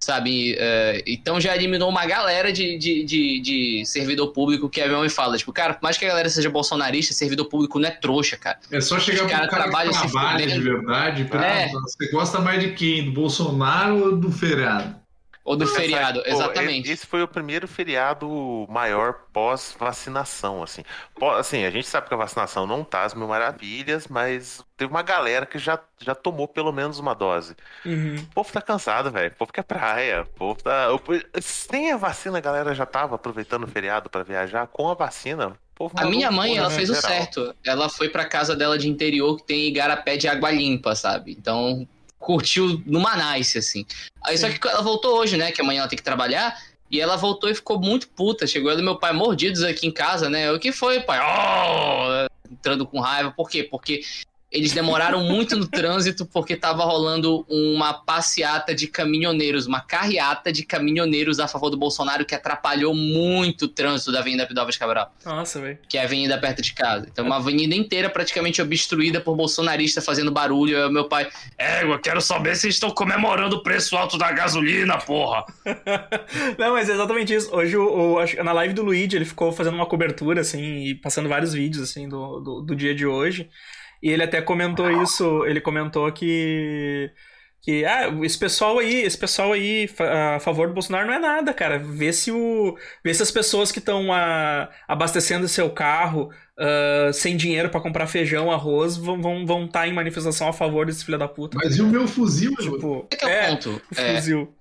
[0.01, 0.55] sabe?
[0.57, 4.97] É, então já eliminou uma galera de, de, de, de servidor público que a minha
[4.97, 5.37] mãe fala.
[5.37, 8.59] Tipo, cara, por mais que a galera seja bolsonarista, servidor público não é trouxa, cara.
[8.71, 11.23] É só chegar pro cara cara trabalham que trabalha de verdade.
[11.25, 11.69] perguntar, É.
[11.69, 13.05] Você gosta mais de quem?
[13.05, 15.00] Do Bolsonaro ou do feriado?
[15.43, 16.91] Ou do feriado, Pô, exatamente.
[16.91, 20.83] Esse foi o primeiro feriado maior pós-vacinação, assim.
[21.15, 24.91] Pó- Assim, a gente sabe que a vacinação não tá às mil maravilhas, mas teve
[24.91, 27.55] uma galera que já, já tomou pelo menos uma dose.
[27.85, 28.15] Uhum.
[28.17, 29.31] O povo tá cansado, velho.
[29.31, 30.23] O povo quer praia.
[30.23, 30.93] O povo tá.
[30.93, 31.01] o
[31.41, 34.67] Sem a vacina, a galera já tava aproveitando o feriado pra viajar.
[34.67, 37.09] Com a vacina, o povo A minha mãe, ela fez o geral.
[37.11, 37.55] certo.
[37.65, 41.31] Ela foi pra casa dela de interior que tem igarapé de água limpa, sabe?
[41.31, 41.87] Então,
[42.21, 43.85] curtiu numa nice, assim.
[44.23, 45.51] Aí só que ela voltou hoje, né?
[45.51, 46.57] Que amanhã ela tem que trabalhar.
[46.89, 48.45] E ela voltou e ficou muito puta.
[48.45, 50.51] Chegou ela e meu pai mordidos aqui em casa, né?
[50.51, 51.19] O que foi, pai?
[51.19, 52.27] Oh!
[52.49, 53.31] Entrando com raiva.
[53.31, 53.63] Por quê?
[53.63, 54.01] Porque
[54.51, 60.63] eles demoraram muito no trânsito porque tava rolando uma passeata de caminhoneiros, uma carreata de
[60.65, 65.59] caminhoneiros a favor do Bolsonaro que atrapalhou muito o trânsito da Avenida Pidovas Cabral Nossa,
[65.61, 65.79] velho.
[65.87, 67.07] que é a avenida perto de casa.
[67.11, 70.77] Então, uma avenida inteira praticamente obstruída por bolsonaristas fazendo barulho.
[70.77, 74.31] Aí o meu pai, é, eu quero saber se estão comemorando o preço alto da
[74.31, 75.45] gasolina, porra.
[76.57, 77.53] Não, mas é exatamente isso.
[77.55, 81.29] Hoje, o, o- na live do Luigi, ele ficou fazendo uma cobertura, assim, e passando
[81.29, 83.49] vários vídeos, assim, do, do, do dia de hoje.
[84.01, 87.11] E ele até comentou isso, ele comentou que...
[87.63, 89.87] Que, ah, esse pessoal aí, esse pessoal aí
[90.35, 91.77] a favor do Bolsonaro não é nada, cara.
[91.77, 94.07] Vê se o, vê se as pessoas que estão
[94.87, 99.87] abastecendo seu carro ah, sem dinheiro pra comprar feijão, arroz, vão estar vão, vão tá
[99.87, 101.57] em manifestação a favor desse filho da puta.
[101.61, 102.55] Mas e o meu fuzil?
[102.55, 103.81] Tipo, Esse que é o ponto.
[103.95, 104.55] o É, fuzil.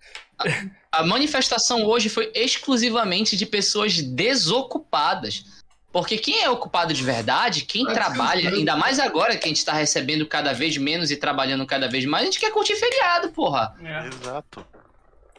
[0.92, 5.60] a manifestação hoje foi exclusivamente de pessoas desocupadas.
[5.92, 9.64] Porque quem é ocupado de verdade, quem Tá trabalha, ainda mais agora que a gente
[9.64, 13.31] tá recebendo cada vez menos e trabalhando cada vez mais, a gente quer curtir feriado,
[13.31, 13.74] porra.
[13.83, 14.64] É, Exato.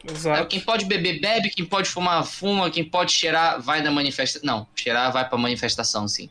[0.04, 0.46] exato.
[0.48, 4.46] Quem pode beber, bebe, quem pode fumar, fuma, quem pode cheirar, vai na manifestação.
[4.46, 6.28] Não, cheirar vai pra manifestação, sim.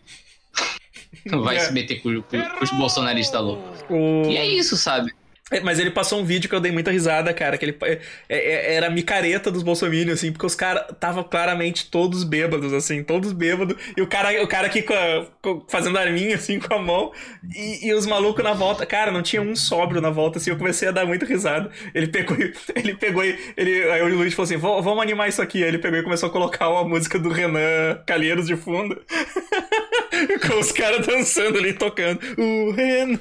[1.43, 1.60] Vai É.
[1.60, 3.79] se meter com, com- com os bolsonaristas loucos.
[3.89, 4.23] O...
[4.29, 5.13] E é isso, sabe?
[5.51, 7.99] É, Mas ele passou um vídeo que eu dei muita risada, cara, que ele é-
[8.29, 13.03] é- era a micareta dos bolsominions, assim, porque os caras estavam claramente todos bêbados, assim,
[13.03, 16.73] todos bêbados, e o cara, o cara aqui com a- com- fazendo arminho, assim, com
[16.73, 17.11] a mão,
[17.55, 20.57] e, e os malucos na volta, cara, não tinha um sóbrio na volta, assim, eu
[20.57, 21.69] comecei a dar muita risada.
[21.93, 22.37] Ele pegou,
[22.75, 25.79] ele pegou, ele, aí o Luiz falou assim, "Vamos- vamos animar isso aqui, aí ele
[25.79, 28.99] pegou e começou a colocar uma música do Renan Calheiros de fundo,
[30.47, 33.17] com os caras dançando ali, tocando, o Renan...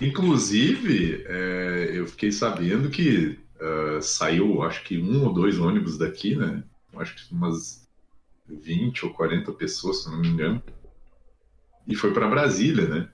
[0.00, 6.36] Inclusive, é, eu fiquei sabendo que ah, saiu, acho que um ou dois ônibus daqui,
[6.36, 6.62] né?
[6.96, 7.88] Acho que umas
[8.46, 10.62] 20 ou 40 pessoas, se não me engano.
[11.86, 13.08] E foi para Brasília, né?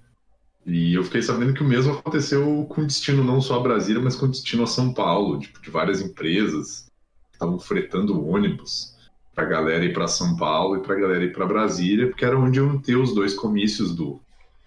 [0.67, 4.17] E eu fiquei sabendo que o mesmo aconteceu com destino não só a Brasília, mas
[4.17, 6.91] com destino a São Paulo, tipo, de várias empresas
[7.31, 8.95] que estavam fretando ônibus
[9.41, 12.59] pra galera ir para São Paulo e pra galera ir para Brasília, porque era onde
[12.59, 14.21] iam ter os dois comícios do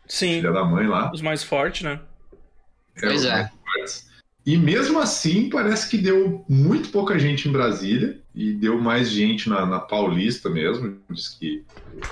[0.07, 1.11] Sim, filho da mãe lá.
[1.13, 1.99] os mais fortes, né?
[2.99, 3.31] Pois os é.
[3.31, 4.13] mais fortes.
[4.45, 9.47] E mesmo assim, parece que deu muito pouca gente em Brasília e deu mais gente
[9.47, 10.97] na, na Paulista mesmo.
[11.09, 11.63] Diz que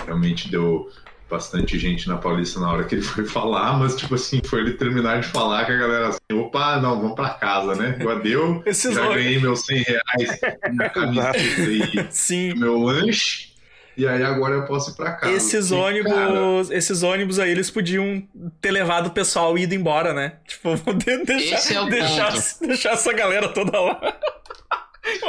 [0.06, 0.89] realmente deu
[1.32, 4.74] bastante gente na Paulista na hora que ele foi falar, mas tipo assim, foi ele
[4.74, 7.98] terminar de falar que a galera assim, opa, não, vamos pra casa, né?
[8.00, 10.39] Já deu, Esses já ganhei meus 100 reais
[10.74, 12.54] na camiseta e Sim.
[12.56, 13.50] meu lanche.
[13.98, 15.34] E aí agora eu posso ir pra casa.
[15.34, 16.38] Esses E, ônibus, cara,
[16.78, 18.24] esses ônibus aí, eles podiam
[18.62, 20.34] ter levado o pessoal e ido embora, né?
[20.48, 22.67] Tipo, de- deixar, Esse é o deixar, ponto.
[22.67, 24.00] deixar essa galera toda lá.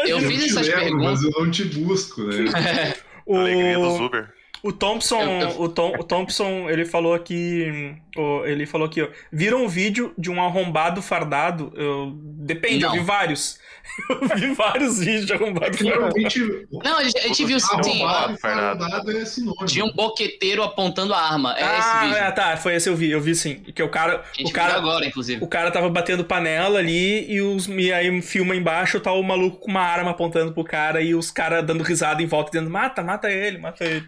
[0.06, 1.22] Eu eu fiz te essas levo, perguntas.
[1.22, 2.94] mas eu não te busco, né?
[3.26, 4.28] O, Alegria dos Uber.
[4.62, 7.98] O Thompson, Eu- eu- o, Tom, o Thompson, ele falou aqui,
[8.44, 11.72] ele falou aqui, ó, viram um vídeo de um arrombado fardado?
[11.74, 13.60] Eu, depende, eu vi vários.
[14.08, 15.84] Eu vi vários vídeos de arrombado fardado.
[15.84, 17.66] Geralmente, Não, a gente, a gente viu sim.
[17.72, 19.66] arrombado e fardado é sinônimo.
[19.66, 21.54] Tinha um boqueteiro apontando a arma.
[21.58, 22.16] É esse ah, vídeo.
[22.16, 23.56] é, tá, foi esse eu vi, eu vi sim.
[23.56, 25.42] Que o cara, o cara, agora, inclusive.
[25.44, 29.58] O cara tava batendo panela ali e, os, e aí filma embaixo, tá o maluco
[29.58, 33.02] com uma arma apontando pro cara e os caras dando risada em volta, dizendo: mata,
[33.02, 34.06] mata ele, mata ele.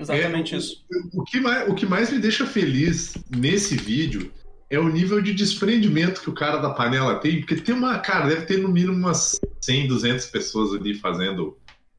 [0.00, 0.84] Exatamente É, isso.
[1.12, 4.32] O que, mais, o que mais me deixa feliz nesse vídeo
[4.70, 8.28] é o nível de desprendimento que o cara da panela tem, porque tem uma, cara,
[8.28, 11.56] deve ter no mínimo umas 100, 200 pessoas ali fazendo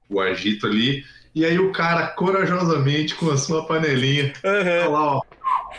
[0.08, 5.22] o agito ali, e aí o cara corajosamente com a sua panelinha, tá lá, ó,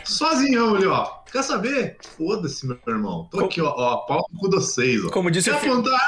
[0.03, 1.97] sozinhão ali, ó, quer saber?
[2.17, 5.09] Foda-se, meu irmão, tô aqui, ó, ó pau no cu de vocês, ó.
[5.09, 5.99] Como disse, Quer o, apontar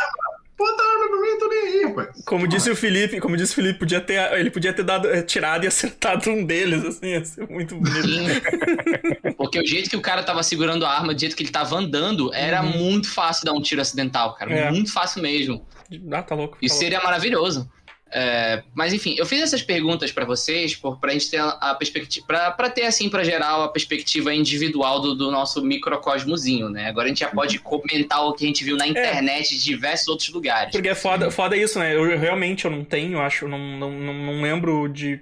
[0.56, 2.24] Aponta a arma pra mim, tô nem aí, rapaz.
[2.26, 5.22] como disse o Felipe, como disse o Felipe, podia ter, ele podia ter dado, eh,
[5.24, 8.04] tirado e acertado um deles, assim, ia ser muito bonito.
[8.04, 9.34] Sim.
[9.36, 11.76] Porque o jeito que o cara tava segurando a arma, do jeito que ele tava
[11.76, 12.78] andando, era Uhum.
[12.78, 14.54] muito fácil dar um tiro acidental, cara.
[14.54, 14.72] É.
[14.72, 15.66] Muito fácil mesmo.
[16.12, 16.58] Ah, tá louco.
[16.62, 17.70] Isso tá seria maravilhoso.
[18.16, 21.76] É, mas enfim, eu fiz essas perguntas pra vocês por, pra gente ter a, a
[21.76, 22.28] perspectiva.
[22.28, 26.88] Pra, pra ter, assim, pra geral, a perspectiva individual do, do nosso microcosmozinho, né?
[26.88, 30.08] Agora a gente já pode comentar o que a gente viu na internet de diversos
[30.08, 30.72] outros lugares.
[30.72, 31.96] Porque é foda, foda isso, né?
[31.96, 35.20] Eu realmente eu não tenho, acho, não, não, não lembro de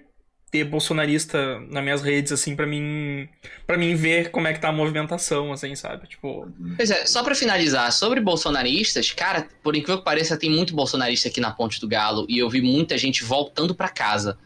[0.52, 3.28] ter bolsonarista nas minhas redes, assim, pra mim.
[3.66, 6.08] para mim ver como é que tá a movimentação, assim, sabe?
[6.08, 6.52] Tipo.
[6.76, 11.30] Pois é, só pra finalizar, sobre bolsonaristas, cara, por incrível que pareça, tem muito bolsonarista
[11.30, 14.38] aqui na Ponte do Galo e eu vi muita gente voltando pra casa.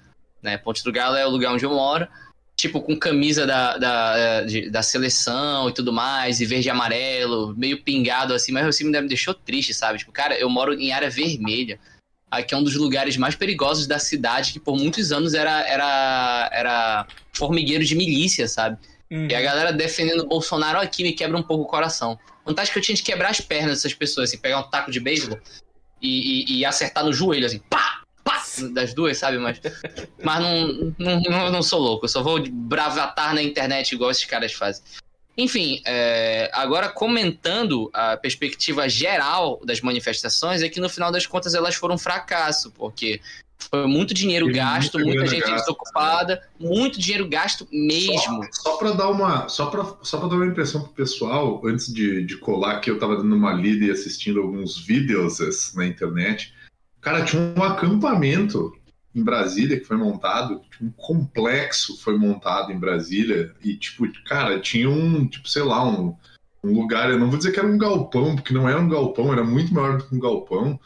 [0.44, 0.58] Né?
[0.60, 2.08] Ponte do Galo é o lugar onde eu moro,
[2.56, 7.82] tipo, com camisa da, da, da seleção e tudo mais, e verde e amarelo, meio
[7.82, 9.98] pingado assim, mas assim me deixou triste, sabe?
[9.98, 11.80] Tipo, cara, eu moro em área vermelha.
[12.30, 16.50] Aqui é um dos lugares mais perigosos da cidade, que por muitos anos era, era,
[16.52, 18.78] era formigueiro de milícia, sabe?
[19.12, 22.20] hum, E a galera defendendo o Bolsonaro aqui me quebra um pouco o coração.
[22.46, 25.00] Vontade que eu tinha de quebrar as pernas dessas pessoas, assim, pegar um taco de
[25.00, 25.40] beisebol
[26.02, 29.38] e, e- e acertar no joelho, assim, pá, pá, das duas, sabe?
[29.38, 29.60] Mas,
[30.24, 34.26] mas não, não, não, não sou louco, eu só vou bravatar na internet igual esses
[34.26, 34.84] caras fazem.
[35.38, 41.54] Enfim, é, agora comentando a perspectiva geral das manifestações, é que no final das contas
[41.54, 43.20] elas foram um fracasso, porque
[43.70, 48.44] foi muito dinheiro Teve gasto, muita muita gente gasta, desocupada, muito dinheiro gasto mesmo.
[48.52, 51.94] Só, só para dar uma, só para só para dar uma impressão pro pessoal, antes
[51.94, 56.54] de, de colar que eu tava dando uma lida e assistindo alguns vídeos na internet.
[57.02, 58.74] Cara, tinha um acampamento
[59.16, 64.90] em Brasília que foi montado, um complexo foi montado em Brasília e tipo, cara, tinha
[64.90, 66.16] um, tipo, sei lá, um,
[66.64, 69.32] um lugar, eu não vou dizer que era um galpão, porque não era um galpão,
[69.32, 70.80] era muito maior do que um galpão,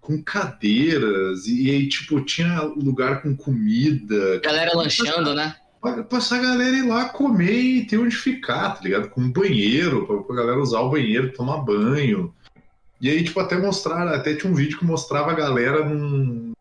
[0.00, 5.56] com cadeiras e, aí tipo tinha lugar com comida, Galera lanchando, né?
[6.08, 9.10] pra essa galera ir lá comer e ter onde ficar, tá ligado?
[9.10, 12.34] Com um banheiro, pra, pra galera usar o banheiro, tomar banho.
[13.00, 16.52] E aí, tipo, até mostrar, até tinha um vídeo que mostrava a galera num.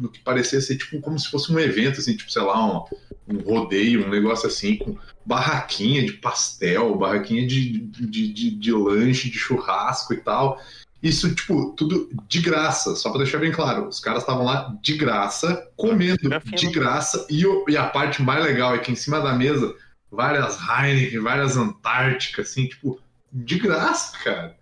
[0.00, 2.84] No que parecia ser tipo como se fosse um evento, assim, tipo, sei lá, um,
[3.28, 9.30] um rodeio, um negócio assim, com barraquinha de pastel, barraquinha de, de, de, de lanche,
[9.30, 10.58] de churrasco e tal.
[11.02, 13.88] Isso, tipo, tudo de graça, só pra deixar bem claro.
[13.88, 18.44] Os caras estavam lá de graça, comendo de graça, e, o- e a parte mais
[18.44, 19.74] legal é que em cima da mesa,
[20.10, 23.00] várias Heineken, várias Antárticas, assim, tipo,
[23.32, 24.56] de graça, cara.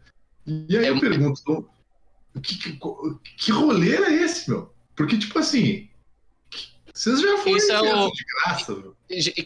[0.47, 1.67] E aí É eu pergunto, então,
[2.41, 2.79] que, que,
[3.37, 4.73] que rolê era esse, meu?
[4.99, 5.89] Porque, tipo assim,
[6.93, 8.97] vocês já foram Isso é o- de graça, meu.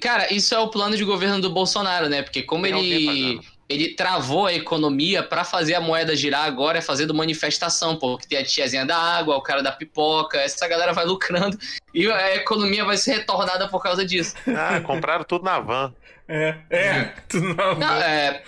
[0.01, 2.23] Cara, isso é o plano de governo do Bolsonaro, né?
[2.23, 6.79] Porque como Tem alguém ele, ele travou a economia pra fazer a moeda girar agora
[6.79, 10.93] é fazendo manifestação, porque tem a tiazinha da água, o cara da pipoca, essa galera
[10.95, 11.57] vai lucrando
[11.95, 14.35] e a economia vai ser retornada por causa disso.
[14.49, 15.95] Ah, compraram tudo na van.
[16.29, 17.79] É, é, tudo não.
[17.79, 18.43] Não, é,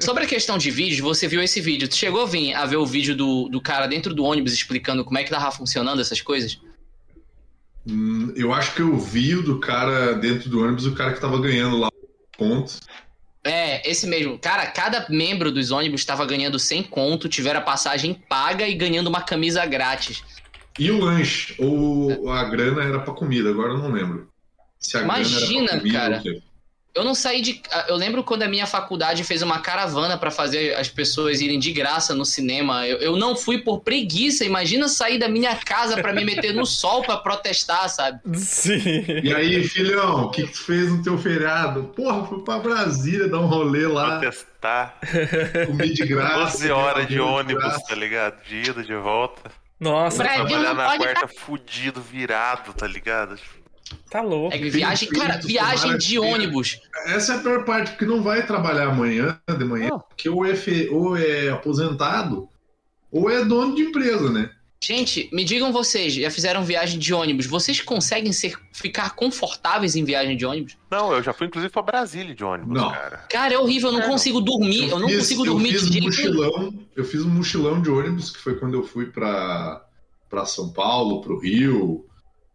[0.00, 1.88] sobre a questão de vídeos, você viu esse vídeo.
[1.88, 5.04] Tu chegou a vir a ver o vídeo do, do cara dentro do ônibus explicando
[5.04, 6.58] como é que tava funcionando essas coisas?
[7.86, 11.20] Hum, eu acho que eu vi o do cara dentro do ônibus, o cara que
[11.20, 11.88] tava ganhando lá
[12.36, 12.80] pontos.
[13.44, 14.38] É, esse mesmo.
[14.38, 19.08] Cara, cada membro dos ônibus estava ganhando 100 conto, tiveram a passagem paga e ganhando
[19.08, 20.22] uma camisa grátis.
[20.78, 24.28] E o lanche, ou a grana era pra comida, agora eu não lembro.
[24.78, 26.22] Se a Imagina, grana era pra comida cara.
[26.24, 26.51] ou.
[26.94, 27.62] Eu não saí de.
[27.88, 31.72] Eu lembro quando a minha faculdade fez uma caravana pra fazer as pessoas irem de
[31.72, 32.86] graça no cinema.
[32.86, 34.44] Eu, eu não fui por preguiça.
[34.44, 38.20] Imagina sair da minha casa pra me meter no sol pra protestar, sabe?
[38.36, 39.04] Sim.
[39.22, 41.84] E aí, filhão, o que, que tu fez no teu feriado?
[41.96, 44.98] Porra, fui pra Brasília dar um rolê lá, Protestar.
[45.66, 46.58] comi de graça.
[46.58, 47.84] 12 horas de ônibus, graça.
[47.88, 48.42] tá ligado?
[48.44, 49.50] De ida, de volta.
[49.80, 53.36] Nossa, Brasil Trabalhar na quarta fudido, virado, tá ligado?
[54.10, 54.54] Tá louco.
[54.54, 56.80] É viagem, cara, viagem de ônibus.
[57.06, 60.00] Essa é a pior parte, porque não vai trabalhar amanhã, de manhã, Não.
[60.00, 62.48] porque ou é, fe- ou é aposentado,
[63.10, 64.50] ou é dono de empresa, né?
[64.84, 70.02] Gente, me digam vocês, já fizeram viagem de ônibus, vocês conseguem ser, ficar confortáveis em
[70.02, 70.76] viagem de ônibus?
[70.90, 72.90] Não, eu já fui inclusive pra Brasília de ônibus, Não.
[72.90, 73.18] cara.
[73.30, 75.88] Cara, é horrível, eu não É, consigo dormir, eu, não fiz- consigo dormir eu fiz
[75.90, 79.84] de um mochilão, Eu fiz um mochilão de ônibus, que foi quando eu fui pra,
[80.28, 82.04] pra São Paulo, pro Rio.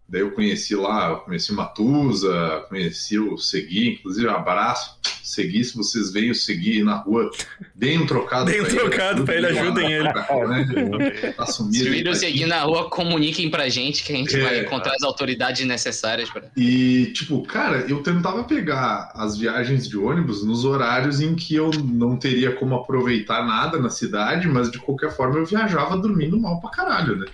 [0.10, 4.98] Daí eu conheci lá, eu conheci o Matusa, conheci o Segui, inclusive um abraço.
[5.22, 7.30] Segui, se vocês veem o Segui na rua,
[7.76, 8.76] deem um trocado Deem um ele.
[8.78, 10.04] trocado pra ele, ajudem ele.
[10.06, 11.34] Né?
[11.36, 14.41] Tá sumido, Se viram tá seguir na rua, comuniquem pra gente que a gente É.
[14.41, 16.30] vai encontrar as autoridades necessárias.
[16.30, 16.43] Pra...
[16.56, 21.70] E, tipo, cara, eu tentava pegar as viagens de ônibus nos horários em que eu
[21.72, 26.62] não teria como aproveitar nada na cidade, mas de qualquer forma eu viajava dormindo mal
[26.62, 27.26] pra caralho, né?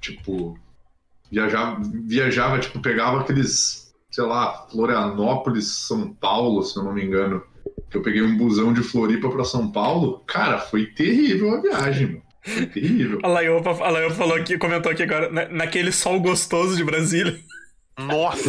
[0.00, 0.58] Tipo,
[1.32, 7.42] viajava, viajava tipo, pegava aqueles, sei lá, Florianópolis, São Paulo, se eu não me engano.
[7.90, 10.22] Que eu peguei um busão de Floripa pra São Paulo.
[10.26, 12.22] Cara, foi terrível a viagem, mano.
[12.44, 13.18] Foi terrível.
[13.22, 17.38] A Laiopa, a Laiopa falou aqui, comentou aqui agora, na- naquele sol gostoso de Brasília.
[17.98, 18.42] Nossa!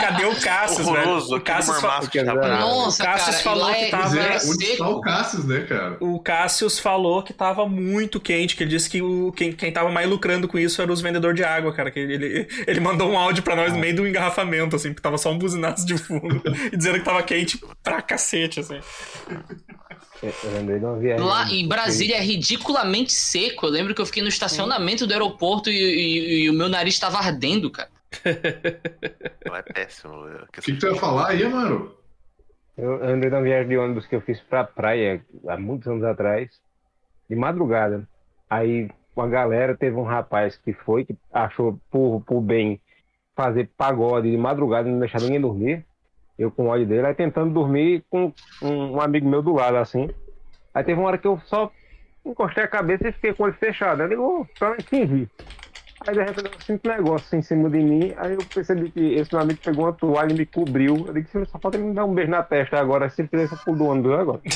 [0.00, 1.06] Cadê o Cassius, velho?
[1.36, 1.88] O Cassius, fa-
[2.34, 2.60] bravo.
[2.62, 5.60] Nossa, o Cassius cara, falou que é, tava- é, é onde está o Cassius, né,
[5.68, 5.96] cara?
[6.00, 9.90] o Cassius falou que tava muito quente, que ele disse que o, quem, quem tava
[9.90, 11.90] mais lucrando com isso era os vendedores de água, cara.
[11.90, 15.18] Que ele, ele, mandou um áudio pra nós no meio do engarrafamento, assim, porque tava
[15.18, 18.80] só um buzinaço de fundo, e dizendo que tava quente pra cacete, assim.
[21.18, 23.66] Lá em Brasília é ridiculamente seco.
[23.66, 26.98] Eu lembro que eu fiquei no estacionamento do aeroporto e, e- e o meu nariz
[26.98, 27.90] tava ardendo, cara.
[29.46, 30.14] Não, é péssimo.
[30.14, 31.96] O que, que tu ia falar aí, Amaro?
[32.76, 36.04] Eu eu de uma viagem de ônibus que eu fiz pra praia há muitos anos
[36.04, 36.60] atrás,
[37.28, 38.08] de madrugada.
[38.48, 42.80] Aí uma galera, teve um rapaz que foi, que achou por, por bem
[43.36, 45.84] fazer pagode de madrugada e não deixar ninguém dormir.
[46.38, 50.08] Eu com ódio dele, aí tentando dormir com um, um amigo meu do lado, assim.
[50.74, 51.70] Aí teve uma hora que eu só
[52.24, 54.00] encostei a cabeça e fiquei com o olho fechado.
[54.00, 55.28] Aí ele ligou, pelo menos fingi.
[56.06, 58.12] Aí de repente eu sinto um negócio em cima de mim.
[58.16, 61.04] Aí eu percebi que esse meu amigo pegou uma toalha e me cobriu.
[61.06, 63.08] Eu disse, só falta ele me dar um beijo na testa agora.
[63.10, 64.40] Se ele fizer essa pulo do ônibus agora.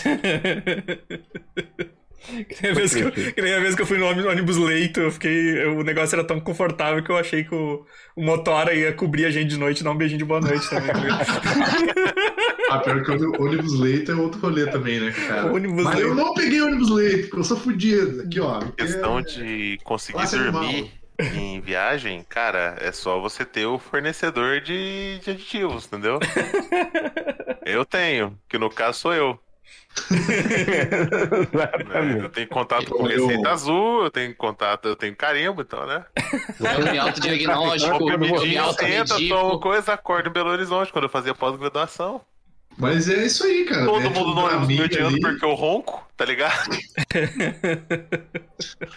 [2.48, 4.56] Que nem, a vez que, eu, que nem a vez que eu fui no ônibus-
[4.56, 5.62] leito, eu fiquei.
[5.62, 9.26] eu- o negócio era tão confortável que eu achei que o, o motora ia cobrir
[9.26, 10.88] a gente de noite e dar um beijinho de boa noite também.
[10.92, 11.20] tá?
[12.68, 15.52] Ah, pior que o ônibus leito é outro rolê também, né, cara?
[15.54, 16.14] Ônibus Mas eu leito.
[16.24, 18.22] não peguei ônibus leito, porque eu sou fudido.
[18.22, 18.58] Aqui, ó.
[18.76, 20.62] Questão É- de conseguir Classe animal.
[20.64, 26.18] dormir em viagem, cara, é só você ter o fornecedor de, de aditivos, entendeu?
[27.64, 29.40] eu tenho, que no caso sou eu.
[31.52, 32.22] né?
[32.22, 36.04] Eu tenho contato com Eu- receita azul, eu tenho contato, eu tenho carimbo, então, né?
[36.60, 39.60] Eu me autodiagnóstico, eu me automedico.
[39.60, 42.20] coisa, acordo em Belo Horizonte, quando eu fazia pós-graduação.
[42.78, 43.86] Mas é isso aí, cara.
[43.86, 45.20] Todo mundo no ônibus me odiando ali.
[45.20, 46.68] porque eu ronco, tá ligado?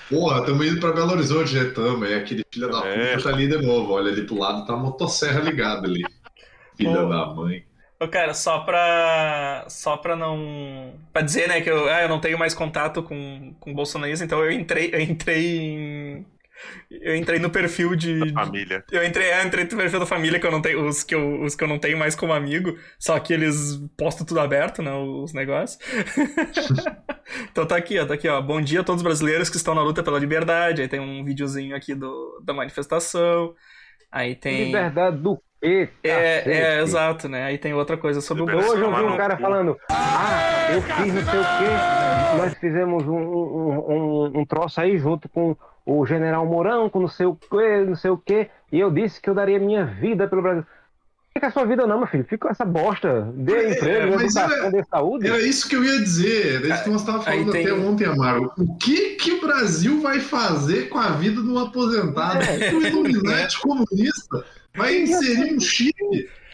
[0.09, 1.65] Porra, tamo indo pra Belo Horizonte, né?
[1.71, 2.05] Tamo.
[2.05, 3.15] É aquele filho da É.
[3.15, 3.93] puta tá ali de novo.
[3.93, 6.03] Olha ali pro lado, tá a motosserra ligada ali.
[6.75, 7.63] Filha da mãe.
[8.01, 9.65] Ô, cara, só pra.
[9.69, 10.93] Só pra não.
[11.11, 14.39] Pra dizer, né, que eu, ah, eu não tenho mais contato com, com bolsonarismo, então
[14.43, 16.25] eu entrei, eu entrei em.
[16.89, 18.33] Eu entrei no perfil de.
[18.33, 18.83] Família.
[18.91, 20.85] Eu entrei, eu entrei no perfil da família, que eu não tenho.
[20.85, 24.25] Os que eu, os que eu não tenho mais como amigo, só que eles postam
[24.25, 24.93] tudo aberto, né?
[24.93, 25.79] Os negócios.
[27.51, 28.41] então tá aqui, ó, tá aqui, ó.
[28.41, 30.81] Bom dia a todos os brasileiros que estão na luta pela liberdade.
[30.81, 33.53] Aí tem um videozinho aqui do, da manifestação.
[34.11, 34.65] Aí tem.
[34.65, 35.89] Liberdade do quê?
[36.03, 37.43] É, é, exato, né?
[37.43, 39.41] Aí tem outra coisa sobre o Liberdade Hoje eu vi um no cara cu.
[39.41, 44.81] falando, ah, eu fiz não sei o quê, nós fizemos um, um, um, um troço
[44.81, 45.55] aí junto com
[45.97, 49.19] o general Mourão, com não sei o quê, não sei o quê, e eu disse
[49.21, 50.63] que eu daria minha vida pelo Brasil.
[51.33, 54.35] Fica a sua vida não, meu filho, fica com essa bosta, dê É, emprego, mas
[54.35, 55.27] educação, era- dê saúde.
[55.27, 56.55] Era isso que eu ia dizer.
[56.63, 58.51] Era isso que nós estávamos Aí falando tem- até ontem, Amaro.
[58.57, 62.43] O que, que o Brasil vai fazer com a vida de um aposentado?
[62.43, 62.73] É.
[62.73, 64.43] O Illuminati comunista
[64.75, 65.95] vai inserir um chip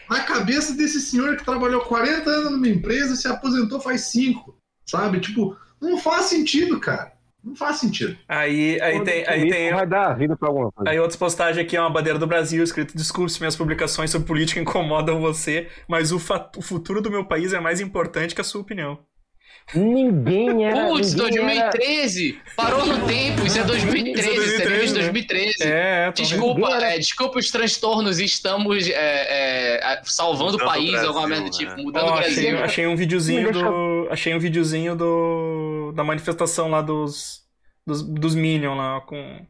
[0.08, 4.56] na cabeça desse senhor que trabalhou 40 anos numa empresa e se aposentou faz 5.
[4.84, 5.18] Sabe?
[5.20, 7.12] Tipo, não faz sentido, cara.
[7.46, 8.18] Não faz sentido.
[8.26, 10.90] Aí, aí tem, aí tem, vai dar vida pra alguma coisa.
[10.90, 14.58] aí outras postagens aqui é uma bandeira do Brasil, escrito discurso, minhas publicações sobre política
[14.58, 16.16] incomodam você, mas o,
[16.56, 18.98] o futuro do meu país é mais importante que a sua opinião.
[19.74, 20.86] Ninguém era.
[20.88, 22.40] Putz, ninguém era- 2013!
[22.56, 24.94] Parou no tempo, isso é 2013, Isso é isso é 2013, de né?
[25.00, 25.62] 2013.
[25.64, 30.90] É, tô Desculpa, era- é, desculpa os transtornos, estamos é, é, salvando Mudando o país,
[30.92, 31.58] Brasil, alguma merda do né?
[31.58, 32.64] tipo, mudando Ó, o achei, Brasil.
[32.64, 34.08] achei um videozinho deixa- do.
[34.10, 35.92] Achei um videozinho do.
[35.96, 37.42] da manifestação lá dos.
[37.86, 39.44] dos, dos Minions lá, com.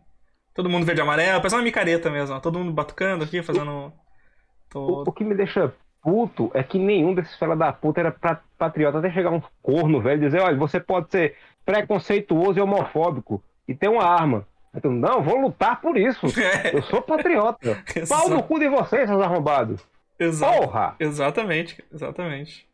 [0.55, 3.71] Todo mundo verde e amarelo, parece uma micareta mesmo, ó, todo mundo batucando aqui, fazendo.
[3.71, 3.93] O,
[4.71, 5.05] Tô...
[5.07, 5.73] o que me deixa
[6.07, 10.01] puto é que nenhum desses fela da puta era pra- patriota até chegar um corno
[10.01, 11.35] velho e dizer, olha, você pode ser
[11.65, 14.47] preconceituoso e homofóbico e ter uma arma.
[14.73, 16.27] Então, não, vou lutar por isso.
[16.73, 17.83] Eu sou patriota.
[18.09, 19.85] Pau no cu de vocês, seus arrombados.
[20.17, 20.61] Exato.
[20.61, 20.95] Porra!
[21.01, 22.69] Exatamente, exatamente.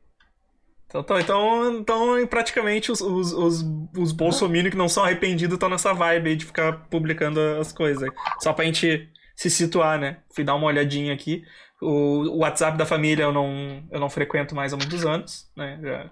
[0.95, 3.65] Então, então, então, praticamente os, os, os,
[3.97, 8.07] os que não são arrependidos estão nessa vibe aí de ficar publicando as coisas.
[8.41, 9.09] Só pra gente
[9.43, 10.19] se situar, né?
[10.35, 11.45] Fui dar uma olhadinha aqui.
[11.81, 15.79] O, o WhatsApp da família eu não, eu não frequento mais há muitos anos, né?
[15.83, 16.11] Já,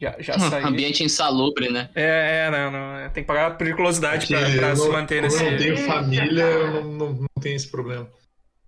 [0.00, 0.64] já, já saí.
[0.64, 1.88] Ambiente insalubre, né?
[1.94, 4.92] É, é, não, não, é, tem que pagar periculosidade pra, Porque pra eu se não-
[4.92, 5.44] manter como nesse.
[5.44, 8.08] eu não tenho família, eu não, não, não tenho esse problema.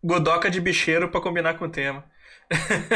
[0.02, 2.04] Godoca de bicheiro pra combinar com o tema.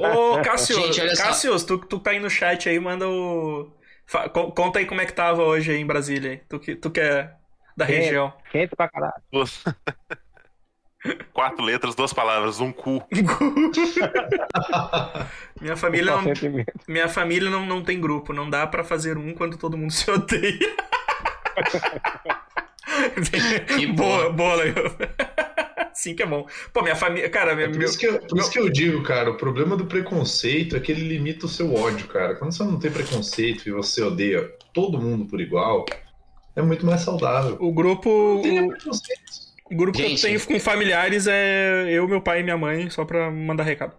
[0.00, 1.16] Ô, Cássio, Gente.
[1.16, 3.70] Cássio, tu, tu tá aí no chat aí, manda o.
[4.06, 6.32] fa- co- Conta aí como é que tava hoje aí em Brasília.
[6.32, 6.40] aí.
[6.48, 7.30] Tu que, tu que é
[7.78, 7.88] da É.
[8.00, 8.32] região.
[8.50, 9.14] Quente pra caralho.
[9.32, 9.62] Duas-
[11.32, 13.00] Quatro letras, duas palavras, um cu.
[15.60, 16.22] Minha família, não,
[16.88, 18.32] minha família não, não tem grupo.
[18.32, 20.58] Não dá pra fazer um quando todo mundo se odeia.
[23.76, 24.62] Que boa, boa.
[25.92, 26.46] Sim que é bom.
[26.72, 27.28] Pô, minha família.
[27.28, 29.36] Cara, minha, É por, meu- isso que eu, por isso que eu digo, cara, o
[29.36, 32.34] problema do preconceito é que ele limita o seu ódio, cara.
[32.36, 35.84] Quando você não tem preconceito e você odeia todo mundo por igual,
[36.58, 37.56] é muito mais saudável.
[37.60, 38.10] o grupo.
[39.70, 40.22] O, grupo que eu Gente.
[40.22, 43.92] tenho com familiares é eu, meu pai e minha mãe, só pra mandar recado.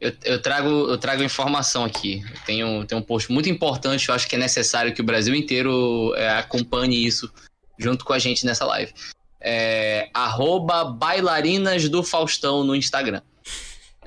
[0.00, 2.22] Eu, eu trago, eu trago informação aqui.
[2.22, 5.34] Eu tenho, tenho um post muito importante, eu acho que é necessário que o Brasil
[5.34, 7.32] inteiro é, acompanhe isso
[7.78, 8.92] junto com a gente nessa live.
[9.40, 13.22] É, arroba bailarinas do Faustão no Instagram.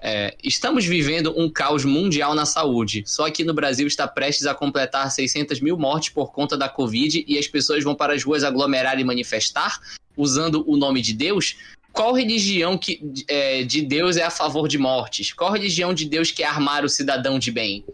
[0.04, 3.04] É, estamos vivendo um caos mundial na saúde.
[3.06, 7.24] Só aqui no Brasil está prestes a completar 600 mil mortes por conta da Covid
[7.28, 9.80] e as pessoas vão para as ruas aglomerar e manifestar
[10.18, 11.56] usando o nome de Deus.
[11.93, 15.34] Qual religião que, é, de Deus é a favor de mortes?
[15.34, 17.86] Qual religião de Deus quer armar o cidadão de bem?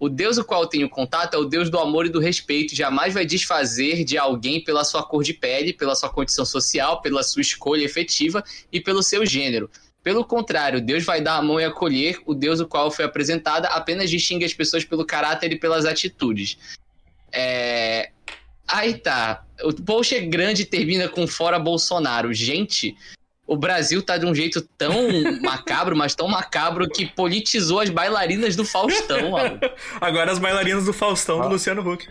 [0.00, 2.74] O Deus o qual eu tenho contato é o Deus do amor e do respeito.
[2.74, 7.22] Jamais vai desfazer de alguém pela sua cor de pele, pela sua condição social, pela
[7.22, 9.68] sua escolha efetiva e pelo seu gênero.
[10.08, 12.18] Pelo contrário, Deus vai dar a mão e acolher.
[12.24, 16.56] O Deus o qual foi apresentada apenas distingue as pessoas pelo caráter e pelas atitudes.
[17.30, 18.08] É...
[18.66, 19.44] Aí tá.
[19.62, 22.32] O post é grande e termina com fora Bolsonaro.
[22.32, 22.96] Gente,
[23.46, 24.94] o Brasil tá de um jeito tão
[25.44, 29.60] macabro, mas tão macabro que politizou as bailarinas do Faustão, mano.
[30.00, 31.48] Agora as bailarinas do Faustão do Ah.
[31.48, 32.08] Luciano Huck.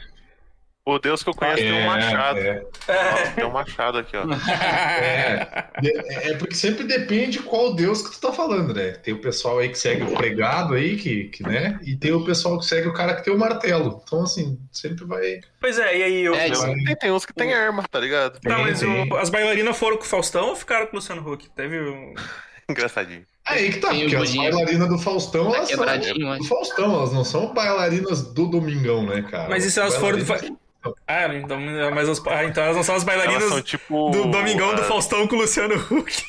[0.90, 2.40] O Deus que eu conheço tem um machado.
[2.40, 4.24] é, Ó, tem um machado aqui, ó.
[4.50, 5.66] é.
[5.84, 8.92] É, é porque sempre depende qual Deus que tu tá falando, né?
[8.92, 11.78] Tem o pessoal aí que segue o pregado aí, que, que, né?
[11.84, 14.02] E tem o pessoal que segue o cara que tem o martelo.
[14.06, 15.42] Então, assim, sempre vai.
[15.60, 16.34] Pois é, e aí eu.
[16.36, 18.40] É, eu- Tem, tem uns que tem arma, tá ligado?
[18.40, 21.50] Tá, mas o- as bailarinas foram com o Faustão ou ficaram com o Luciano Huck?
[21.50, 22.14] Teve um.
[22.70, 23.24] Engraçadinho.
[23.46, 26.94] Aí que tá, Tem o porque as bailarinas do Faustão, Tá elas são do Faustão,
[26.96, 29.50] elas não são bailarinas do Domingão, né, cara?
[29.50, 30.67] Mas e se elas foram do Bailarinas-
[31.08, 31.60] Ah, então,
[31.94, 34.10] mas as- ah, então elas não são as Elas bailarinas são tipo.
[34.12, 36.24] do Domingão do ah, Faustão com o Luciano Huck.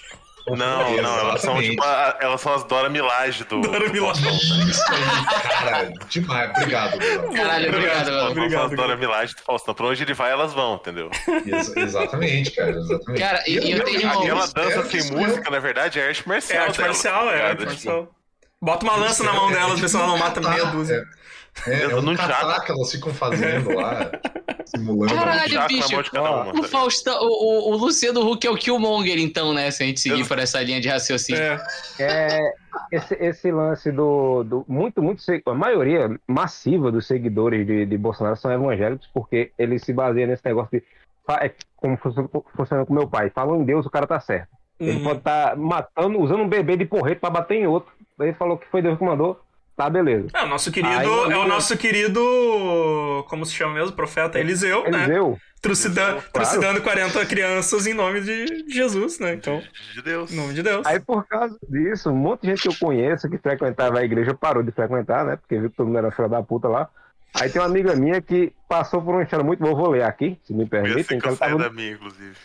[0.51, 0.57] Não,
[1.03, 1.83] não, elas são tipo.
[1.85, 3.61] a- elas são as Dora Milage do.
[3.61, 4.13] Dora do aí,
[5.43, 6.51] cara, demais.
[6.51, 7.35] Obrigado, Bruno.
[7.35, 8.19] Caralho, obrigado, Obrigado, mano.
[8.19, 8.97] Elas Obrigado, são as Dora.
[8.97, 9.75] Milage do Faustão.
[9.75, 11.11] Pra onde ele vai, elas vão, entendeu?
[11.47, 13.21] Ex- exatamente, cara, exatamente.
[13.21, 16.29] Cara, e- e eu tenho uma- Aquela dança sem música, na verdade, é arte É
[16.29, 16.63] marcial.
[16.65, 18.09] arte dela, marcial, tá é arte Tipo, marcial.
[18.61, 21.05] Bota uma lança na mão delas, vê se ela não mata meia dúzia.
[21.67, 24.11] É, é Eu um não que elas ficam fazendo lá,
[24.67, 25.15] simulando.
[25.15, 25.89] Caralho, bicho.
[26.11, 26.69] tá O ligado?
[26.69, 29.71] Faustão, o, o, o Luciano Huck é o Killmonger, então, né?
[29.71, 31.41] Se a gente seguir Eu- por essa linha de raciocínio.
[31.43, 31.59] É.
[31.99, 32.53] É,
[32.93, 38.37] esse, esse lance do, do muito, muito, a maioria massiva dos seguidores de, de Bolsonaro
[38.37, 40.85] são evangélicos, porque ele se baseia nesse negócio de,
[41.41, 44.49] é como funciona, com meu pai, falou em Deus, o cara tá certo.
[44.81, 45.03] Ele Uhum.
[45.05, 47.93] pode estar matando, usando um bebê de porrete pra bater em outro.
[48.21, 49.41] Ele falou que foi Deus que mandou,
[49.85, 50.27] tá beleza.
[50.35, 52.21] É, o nosso querido, Aí, é o nosso querido,
[53.29, 53.93] como se chama mesmo?
[53.93, 55.05] Profeta Eliseu, né?
[55.05, 56.31] Eliseu, Trucidando, Claro.
[56.33, 59.35] trucidando 40 crianças em nome de Jesus, né?
[59.35, 59.61] Então,
[59.95, 60.33] De Deus.
[60.33, 60.87] em nome de Deus.
[60.87, 64.33] Aí por causa disso, um monte de gente que eu conheço que frequentava a igreja
[64.35, 65.37] parou de frequentar, né?
[65.37, 66.89] Porque viu que todo mundo era filho da puta lá.
[67.35, 70.39] Aí tem uma amiga minha que passou por uma história muito boa, vou ler aqui,
[70.45, 71.21] se me assim permitem.
[71.25, 72.37] ela tava, da minha, inclusive.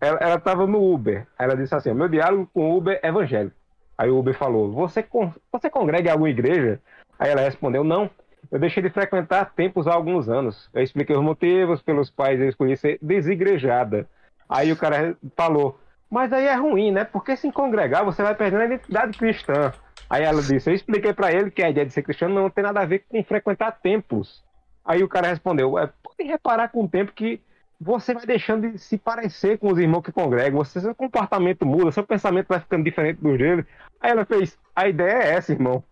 [0.00, 1.26] ela, ela tava no Uber.
[1.38, 3.56] Aí ela disse assim: meu diálogo com o Uber é evangélico.
[3.96, 6.80] Aí o Uber falou: você, con- você congrega em alguma igreja?
[7.18, 8.10] Aí ela respondeu: não.
[8.50, 10.68] Eu deixei de frequentar tempos há alguns anos.
[10.74, 14.08] Eu expliquei os motivos pelos quais eu escolhi ser desigrejada.
[14.48, 15.78] Aí o cara falou:
[16.10, 17.04] mas aí é ruim, né?
[17.04, 19.72] Porque se congregar você vai perdendo a identidade cristã.
[20.10, 22.64] Aí ela disse: eu expliquei pra ele que a ideia de ser cristão não tem
[22.64, 24.42] nada a ver com frequentar templos.
[24.84, 27.40] Aí o cara respondeu: é, pode reparar com o tempo que
[27.82, 31.90] você vai deixando de se parecer com os irmãos que congregam, você, seu comportamento muda,
[31.90, 33.66] seu pensamento vai ficando diferente do dele.
[34.00, 35.84] Aí ela fez: a ideia é essa, irmão.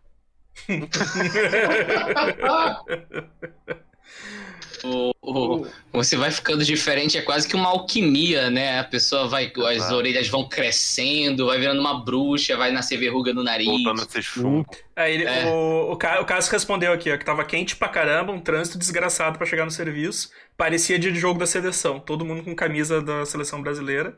[4.83, 8.79] O- o- você vai ficando diferente, é quase que uma alquimia, né?
[8.81, 9.53] A pessoa vai.
[9.69, 9.95] As Exato.
[9.95, 13.67] orelhas vão crescendo, vai virando uma bruxa, vai nascer verruga no nariz.
[13.67, 14.67] Voltando a ser chumbo.
[14.97, 15.47] Aí ele, É.
[15.47, 19.37] o, o, o Cássio respondeu aqui, ó, que tava quente pra caramba, um trânsito desgraçado
[19.39, 20.31] pra chegar no serviço.
[20.57, 24.17] Parecia dia de jogo da seleção, todo mundo com camisa da seleção brasileira.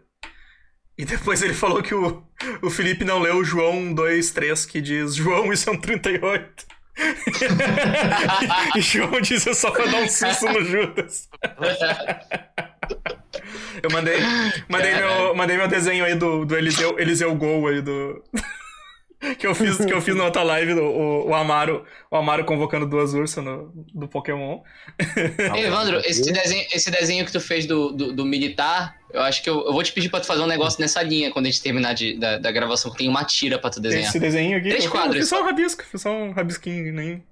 [0.98, 2.22] E depois ele falou que o,
[2.60, 6.66] o Felipe não leu o João 2.3, que diz João, isso é um 38.
[8.76, 11.28] e João disse só pra dar um susto no Judas.
[13.82, 14.18] Eu mandei,
[14.68, 18.22] mandei, meu, mandei meu desenho aí do, do Eliseu, Eliseu Gol aí do.
[19.38, 22.44] que, eu fiz, que eu fiz na outra live, do, o, o, Amaro, o Amaro
[22.44, 24.60] convocando duas ursas no, do Pokémon.
[25.54, 29.42] Ei, Evandro, esse desenho, esse desenho que tu fez do, do, do militar, eu acho
[29.42, 31.50] que eu, eu vou te pedir pra tu fazer um negócio nessa linha quando a
[31.50, 34.08] gente terminar de, da, da gravação, que tem uma tira pra tu desenhar.
[34.08, 34.68] Esse desenho aqui.
[34.70, 37.22] Três eu fiz- quadros Eu fiz só um rabisco, fiz só um rabisquinho, nem.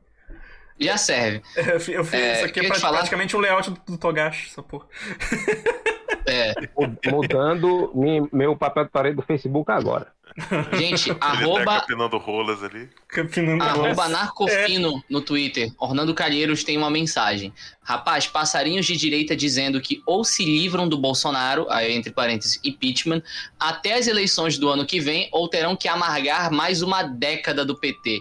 [0.78, 1.42] Já serve.
[1.56, 3.80] Eu fiz, eu fiz É, isso aqui é pra- te falar- praticamente um layout do,
[3.86, 4.86] do Togashi, essa porra.
[6.26, 7.92] É, Mu- Mudando
[8.32, 10.06] meu papel de parede do Facebook agora.
[10.78, 12.88] Gente, Ele tá arroba, capinando rolas ali.
[13.08, 14.08] Capinando arroba É.
[14.08, 15.70] narcofino no Twitter.
[15.78, 17.52] Orlando Calheiros tem uma mensagem.
[17.82, 23.22] Rapaz, passarinhos de direita dizendo que ou se livram do Bolsonaro, aí entre parênteses, impeachment,
[23.58, 27.76] até as eleições do ano que vem, ou terão que amargar mais uma década do
[27.76, 28.20] PT.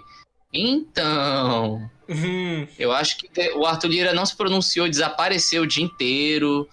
[0.51, 6.67] Então, Hum, eu acho que o Arthur Lira não se pronunciou, desapareceu o dia inteiro.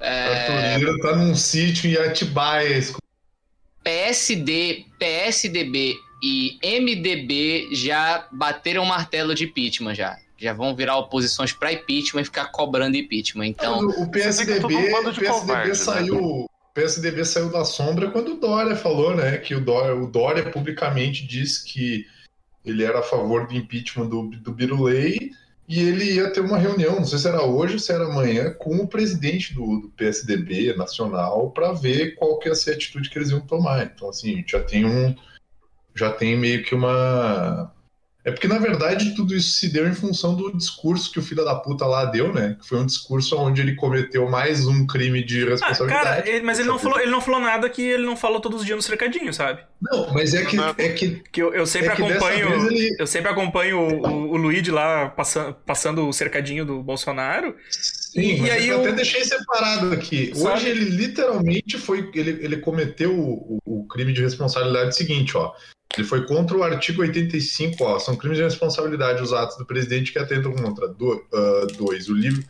[0.00, 2.80] É, Arthur Lira tá num sítio em Atibaia.
[3.82, 10.18] PSD, PSDB e MDB já bateram o martelo de impeachment já.
[10.36, 13.46] Já vão virar oposições para impeachment e ficar cobrando impeachment.
[13.46, 15.74] Então, o PSDB, um PSDB covarde, né?
[15.74, 16.16] saiu.
[16.16, 19.36] O PSDB saiu da sombra quando o Dória falou, né?
[19.38, 22.06] Que o Dória, o Dória publicamente disse que
[22.64, 25.32] ele era a favor do impeachment do, do Birulei
[25.70, 28.52] e ele ia ter uma reunião, não sei se era hoje ou se era amanhã,
[28.54, 33.08] com o presidente do, do PSDB nacional para ver qual que ia ser a atitude
[33.08, 33.84] que eles iam tomar.
[33.84, 35.14] Então, assim, já tem um.
[35.94, 37.72] Já tem meio que uma.
[38.22, 41.42] É porque, na verdade, tudo isso se deu em função do discurso que o filho
[41.42, 42.54] da puta lá deu, né?
[42.60, 46.04] Que foi um discurso onde ele cometeu mais um crime de Ah, responsabilidade.
[46.04, 48.60] cara, ele- mas ele não, falou, ele não falou nada que ele não falou todos
[48.60, 49.62] os dias no cercadinho, sabe?
[49.80, 52.66] Não, mas é que, é que, Que eu, eu sempre é que acompanho.
[52.70, 52.94] ele.
[52.98, 57.56] Eu sempre acompanho o, o, o Luigi lá passando, passando o cercadinho do Bolsonaro.
[57.70, 60.32] Sim, E- mas aí eu eu- até deixei separado aqui.
[60.34, 60.56] Sabe?
[60.56, 62.10] Hoje ele literalmente foi.
[62.14, 65.52] Ele, ele cometeu o, o- o crime de responsabilidade seguinte, ó.
[65.96, 67.98] Ele foi contra o artigo 85, ó.
[67.98, 70.88] São crimes de responsabilidade os atos do presidente que atentam contra.
[70.88, 72.46] Do, ah, dois, o livre.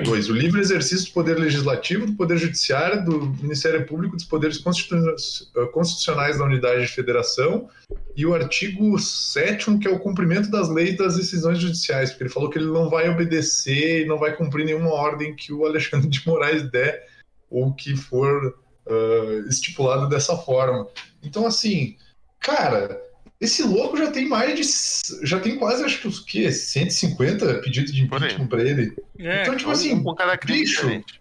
[0.00, 4.56] Dois, o livre exercício do poder legislativo, do poder judiciário, do Ministério Público, dos poderes
[4.56, 7.68] constitu- ah, constitucionais da unidade de federação,
[8.16, 12.24] e o artigo 7 que é o cumprimento das leis e das decisões judiciais, porque
[12.24, 15.66] ele falou que ele não vai obedecer e não vai cumprir nenhuma ordem que o
[15.66, 17.06] Alexandre de Moraes der
[17.50, 18.54] ou que for
[18.86, 20.88] ah, estipulado dessa forma.
[21.22, 21.96] Então, assim,
[22.42, 23.00] cara,
[23.40, 25.26] esse louco já tem mais de.
[25.26, 26.50] Já tem quase, acho que os quê?
[26.52, 28.94] 150 pedidos de impeachment pra ele.
[29.18, 31.20] É, então, tipo Um- assim, com cada bicho, diferente.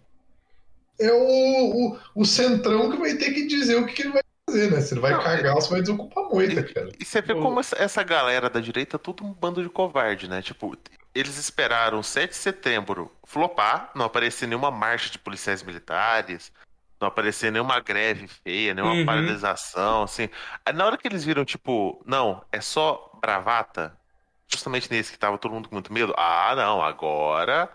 [0.99, 1.17] é o,
[1.93, 4.82] o, o centrão que vai ter que dizer o que, que ele vai fazer, né?
[4.82, 6.89] Se ele vai Não, cagar ou se vai desocupar a moita, cara.
[6.99, 9.69] E você vê O- como essa, essa galera da direita é tudo um bando de
[9.69, 10.41] covarde, né?
[10.41, 10.78] Tipo,
[11.15, 16.51] eles esperaram o 7 de setembro flopar, não aparecer nenhuma marcha de policiais militares,
[17.01, 19.05] não aparecer nenhuma greve feia, nenhuma Uhum.
[19.05, 20.29] paralisação, assim.
[20.65, 23.97] Aí na hora que eles viram, tipo, não, é só bravata,
[24.47, 27.69] justamente nesse que tava todo mundo com muito medo, ah, não, agora.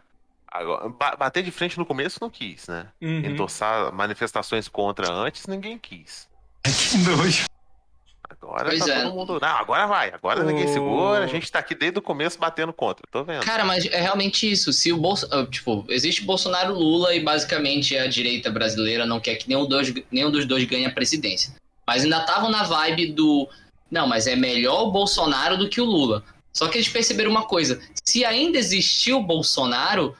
[0.48, 2.88] agora ba- bater de frente no começo não quis, né?
[3.02, 3.18] uhum.
[3.24, 6.28] Endossar manifestações contra antes, ninguém quis.
[6.90, 7.44] Que nojo.
[8.28, 9.02] Agora Pois tá é.
[9.02, 9.38] todo mundo.
[9.40, 10.10] Não, agora vai.
[10.12, 11.24] Agora ninguém O- segura.
[11.24, 13.04] A gente tá aqui desde o começo batendo contra.
[13.10, 13.44] Tô vendo.
[13.44, 14.72] Cara, mas é realmente isso.
[14.72, 15.28] Se o Bolso...
[15.30, 19.92] ah, Tipo, existe Bolsonaro Lula e basicamente a direita brasileira não quer que nenhum, dois,
[20.10, 21.54] nenhum dos dois ganhe a presidência.
[21.86, 23.48] Mas ainda estavam na vibe do.
[23.90, 26.24] Não, mas é melhor o Bolsonaro do que o Lula.
[26.52, 30.16] Só que eles perceberam uma coisa: se ainda existir o Bolsonaro,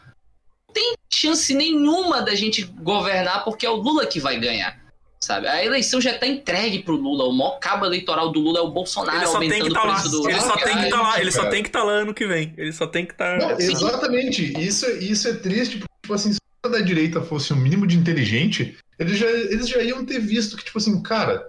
[0.69, 4.79] não tem chance nenhuma da gente governar porque é o Lula que vai ganhar.
[5.21, 5.49] Sabe?
[5.49, 7.25] A eleição já tá entregue pro Lula.
[7.25, 9.85] O maior cabo eleitoral do Lula é o Bolsonaro Ele só tem que aumentando estar
[9.85, 10.03] o lá.
[10.03, 11.21] do Ele só tem que estar lá.
[11.21, 12.55] Ele só tem que estar lá ano que vem.
[12.57, 13.39] Ele só tem que estar.
[13.39, 14.61] Não, exatamente.
[14.61, 17.87] Isso, isso é triste, porque, tipo assim, se o cara da direita fosse um mínimo
[17.87, 21.47] de inteligente, eles já, eles já iam ter visto que, tipo assim, cara,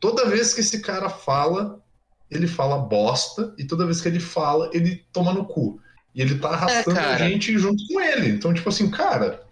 [0.00, 1.80] toda vez que esse cara fala,
[2.30, 5.80] ele fala bosta, e toda vez que ele fala, ele toma no cu.
[6.14, 7.28] E ele tá arrastando a cara.
[7.28, 8.28] gente junto com ele.
[8.28, 9.42] Então, tipo assim, cara,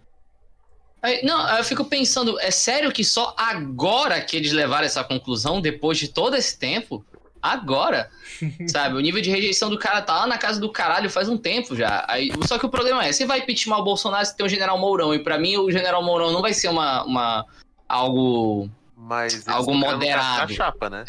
[1.01, 5.03] Aí, não, aí eu fico pensando, é sério que só agora que eles levaram essa
[5.03, 7.03] conclusão, depois de todo esse tempo?
[7.41, 8.11] Agora?
[8.69, 8.95] sabe?
[8.95, 11.75] O nível de rejeição do cara tá lá na casa do caralho faz um tempo
[11.75, 12.05] já.
[12.07, 14.77] Aí, só que o problema é, você vai impeachment o Bolsonaro se tem o General
[14.77, 17.45] Mourão, e pra mim o General Mourão não vai ser uma, uma
[17.89, 20.53] algo Mas Algo moderado.
[20.53, 21.03] chapa, né?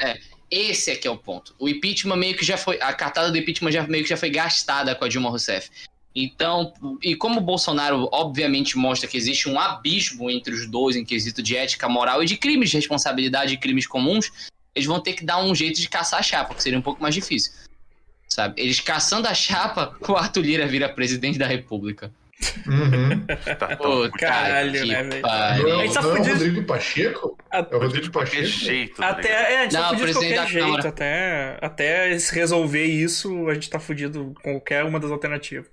[0.50, 1.54] Esse é que é o ponto.
[1.58, 2.78] O impeachment meio que já foi.
[2.80, 5.70] A cartada do impeachment já meio que já foi gastada com a Dilma Rousseff.
[6.14, 11.04] Então, e como o Bolsonaro obviamente mostra que existe um abismo entre os dois em
[11.04, 14.30] quesito de ética, moral e de crimes de responsabilidade e crimes comuns,
[14.74, 17.02] eles vão ter que dar um jeito de caçar a chapa, que seria um pouco
[17.02, 17.52] mais difícil.
[18.28, 18.60] Sabe?
[18.60, 22.10] Eles caçando a chapa, o Arthur Lira vira presidente da República.
[22.66, 23.24] uhum.
[23.58, 25.22] Tá Pô, caralho, que né, velho?
[25.22, 26.34] não, A gente tá não é o fudido.
[26.36, 27.38] Rodrigo Pacheco?
[27.52, 28.46] É o Rodrigo Pacheco?
[28.46, 28.96] jeito.
[28.96, 30.66] tá Até, é, a gente Não, tá fudido de qualquer jeito.
[30.66, 30.88] Câmara.
[30.88, 35.66] Até, até se resolver isso, a gente tá fudido com qualquer uma das alternativas.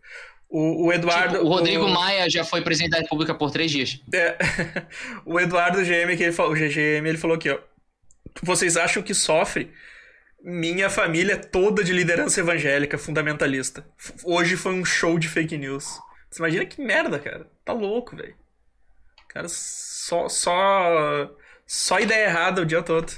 [0.50, 1.36] O, o Eduardo.
[1.36, 4.02] Tipo, o Rodrigo Maia já foi presidente da República por três dias.
[4.14, 4.36] É,
[5.24, 7.60] o Eduardo GM, que ele falou, o GGM, ele falou aqui, ó.
[8.41, 9.72] Vocês acham que sofre?
[10.41, 13.86] Minha família é toda de liderança evangélica, fundamentalista.
[13.97, 16.00] F- Hoje foi um show de fake news.
[16.32, 17.45] Você imagina que merda, cara.
[17.66, 18.36] Tá louco, velho.
[19.28, 21.30] Cara, só, só,
[21.68, 23.12] só ideia errada o dia todo.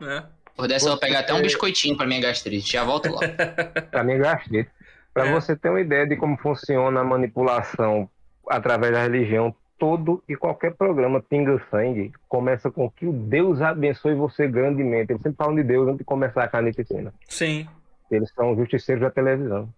[0.00, 0.24] Né?
[0.56, 2.72] Por dessa eu vou pegar até um biscoitinho pra minha gastrite.
[2.72, 3.20] Já volto lá.
[3.90, 4.70] Pra mim, gastrite.
[5.14, 5.32] Pra É.
[5.32, 8.10] você ter uma ideia de como funciona a manipulação
[8.50, 14.14] através da religião, todo e qualquer programa Pinga Sangue começa com que o Deus abençoe
[14.14, 15.12] você grandemente.
[15.12, 17.14] Eles sempre falam de Deus antes de começar a carnificina.
[17.28, 17.66] Sim.
[18.10, 19.72] Eles são justiceiros da televisão.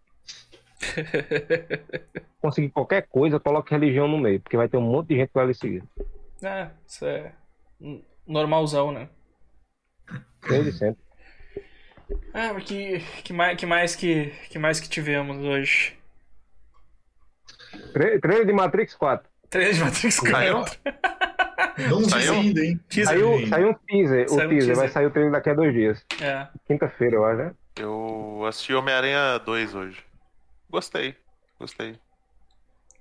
[2.40, 5.34] Conseguir qualquer coisa, coloque religião no meio, porque vai ter um monte de gente que
[5.34, 5.82] vai lhe seguir.
[6.42, 7.32] É, isso é
[8.26, 9.08] normalzão, né?
[10.48, 11.02] Desde sempre.
[12.32, 15.96] Ah, mas que, que, mais, que, mais que, que mais que tivemos hoje?
[17.92, 19.28] Tre- Trailer de Matrix 4.
[19.50, 20.54] Trailer de Matrix Saiu?
[20.54, 20.78] 4.
[21.90, 22.34] Não Saiu?
[22.34, 22.80] ainda, hein?
[22.88, 23.14] Teaser.
[23.14, 24.28] Saiu, saiu um teaser.
[24.28, 24.76] Saiu o um teaser, teaser.
[24.76, 26.04] vai sair o trailer daqui a dois dias.
[26.20, 26.46] É.
[26.66, 27.54] Quinta-feira, eu acho, né?
[27.78, 30.02] Eu assisti Homem-Aranha 2 hoje.
[30.70, 31.14] Gostei.
[31.58, 31.98] Gostei.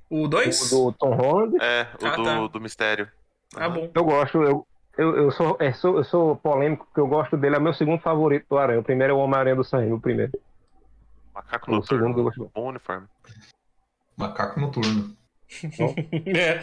[0.09, 0.69] O O 2?
[0.69, 1.55] do Tom Holland.
[1.61, 2.47] É, o Ah, do, tá.
[2.47, 3.09] do mistério.
[3.55, 3.89] Ah, bom.
[3.93, 4.67] Eu gosto, eu,
[4.97, 7.99] eu, eu, sou, é, sou, eu sou polêmico porque eu gosto dele, é meu segundo
[7.99, 8.79] favorito do Aranha.
[8.79, 10.31] O primeiro é o Homem-Aranha do Sam, o primeiro.
[11.33, 12.51] Macaco O segundo que eu gosto.
[12.53, 13.07] Bom uniforme.
[14.17, 15.15] Macaco noturno.
[16.25, 16.59] É.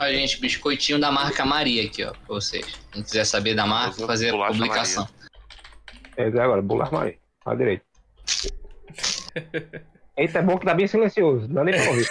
[0.00, 2.64] Olha, gente, biscoitinho da marca Maria aqui, ó, pra vocês.
[2.92, 5.08] Quem quiser saber da marca, fazer a publicação.
[6.16, 7.18] É, agora, Bular Maria.
[7.44, 7.84] À direita.
[10.16, 12.08] Eita, é bom que tá bem silencioso, não dá nem pra ouvir.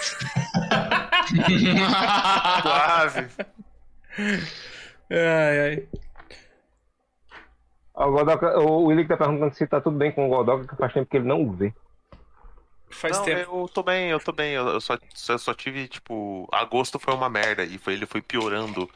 [2.62, 3.28] Suave.
[5.10, 5.88] Ai, ai.
[7.94, 10.92] O, Godoka, o Willi tá perguntando se tá tudo bem com o Godoka, que faz
[10.92, 11.72] tempo que ele não o vê.
[12.90, 13.62] Faz não, tempo.
[13.62, 14.54] eu tô bem, eu tô bem.
[14.54, 17.64] Eu só, só, eu só tive, tipo, agosto foi uma merda.
[17.64, 18.88] E foi, ele foi piorando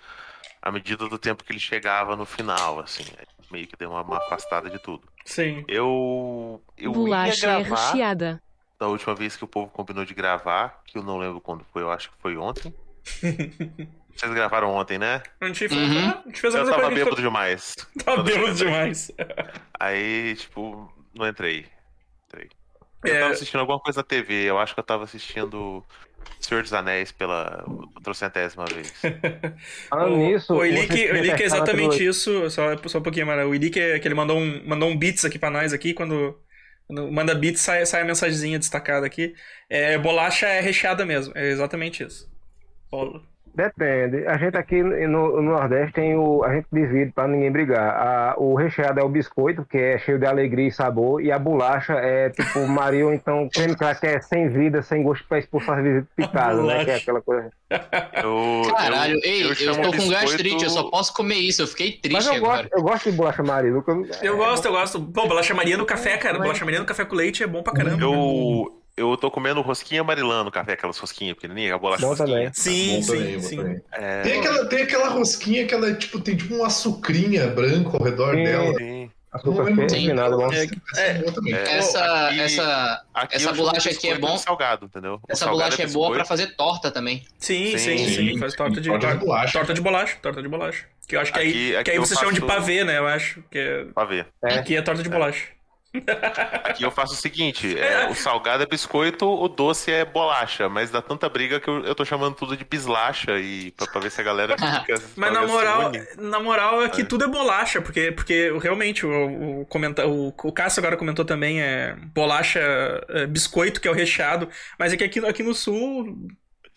[0.61, 3.05] à medida do tempo que ele chegava no final, assim.
[3.51, 5.03] Meio que deu uma, uma afastada de tudo.
[5.25, 5.65] Sim.
[5.69, 6.63] Eu.
[6.77, 8.43] Eu Bolacha ia é gravar recheada.
[8.79, 11.83] da última vez que o povo combinou de gravar, que eu não lembro quando foi,
[11.83, 12.75] eu acho que foi ontem.
[14.15, 15.23] Vocês gravaram ontem, né?
[15.41, 16.09] A gente fez, Uhum.
[16.11, 17.77] a gente fez a Eu tava bêbado gente demais.
[18.05, 19.11] Tava bêbado demais.
[19.79, 21.67] Aí, tipo, não entrei.
[22.27, 22.49] Entrei.
[23.05, 23.21] Eu É.
[23.21, 25.85] tava assistindo alguma coisa na TV, eu acho que eu tava assistindo
[26.39, 27.65] Senhor dos Anéis pela
[28.03, 28.93] trocentésima vez.
[29.89, 30.55] Falando nisso.
[30.55, 32.49] o Ilick, vocês o Ilick é exatamente isso.
[32.51, 33.49] Só, só um pouquinho, mano.
[33.49, 35.93] O Ilick é que ele mandou um, mandou um beats aqui pra nós aqui.
[35.95, 36.39] Quando,
[36.87, 39.35] quando manda beats, sai, sai a mensagenzinha destacada aqui.
[39.69, 41.33] É, bolacha é recheada mesmo.
[41.37, 42.31] É exatamente isso.
[42.91, 43.21] Bola.
[43.55, 44.27] Depende.
[44.27, 46.43] A gente aqui no, no Nordeste tem o.
[46.43, 47.91] A gente divide pra ninguém brigar.
[47.91, 51.39] A- o recheado é o biscoito, que é cheio de alegria e sabor, e a
[51.39, 55.39] bolacha é tipo Maria, ou então creme crack, que é sem vida, sem gosto pra
[55.39, 56.85] expulsar as visitas de casa, né?
[56.85, 57.51] Que é aquela coisa.
[58.23, 61.63] Eu, Caralho, eu, ei, eu, chamo tô com biscoito- gastrite, eu só posso comer isso.
[61.63, 62.63] Eu fiquei Mas triste eu agora.
[62.63, 63.73] gosto, eu gosto de bolacha Maria.
[63.73, 64.23] Lucas.
[64.23, 65.01] Eu gosto, eu gosto.
[65.01, 66.39] Pô, bolacha Maria no café, cara.
[66.39, 68.03] Bolacha Maria no café com leite é bom pra caramba.
[68.03, 72.51] Eu, eu tô comendo rosquinha marilã no café, aquelas rosquinhas pequenininhas, a bolacha Bom também.
[72.53, 73.81] Sim, Bom sim, também, sim.
[73.93, 77.97] É, Tem aquela, tem aquela rosquinha que ela é, tipo, tem tipo um açucrinha branco
[77.97, 78.45] ao redor Sim.
[78.45, 78.75] dela.
[78.79, 79.11] sim.
[79.33, 80.13] Açúcar Não, sim.
[80.13, 80.47] nada bom.
[80.53, 81.49] É, Essa boa.
[81.49, 84.37] É, Essa, aqui- essa, Aqui Essa bolacha aqui é bom?
[84.37, 85.19] salgado, entendeu?
[85.27, 86.29] Essa salgado bolacha é boa pra biscoito.
[86.43, 87.25] fazer torta também.
[87.39, 88.15] Sim, sim, Sim, sim.
[88.33, 88.39] sim.
[88.39, 89.53] Faz torta de, Torta de bolacha.
[89.55, 90.17] torta de bolacha.
[90.21, 90.85] Torta de bolacha.
[91.09, 92.99] Que eu acho que aí, Aqui- aqui que aí vocês chamam de pavê, né?
[92.99, 93.43] Eu acho.
[93.51, 93.87] Que é-.
[94.51, 94.55] É.
[94.59, 95.47] aqui é torta de bolacha.
[96.65, 100.91] Aqui eu faço o seguinte: é, o salgado é biscoito, o doce é bolacha, mas
[100.91, 104.11] dá tanta briga que eu, eu tô chamando tudo de bislacha e pra, pra ver
[104.11, 105.03] se a galera fica.
[105.17, 107.05] Mas na moral, na moral é que É.
[107.05, 111.61] tudo é bolacha, porque, porque realmente o, o, comenta, o, o Cássio agora comentou também
[111.63, 112.61] é bolacha,
[113.11, 116.27] é, biscoito, que é o recheado, mas é que aqui, aqui no sul,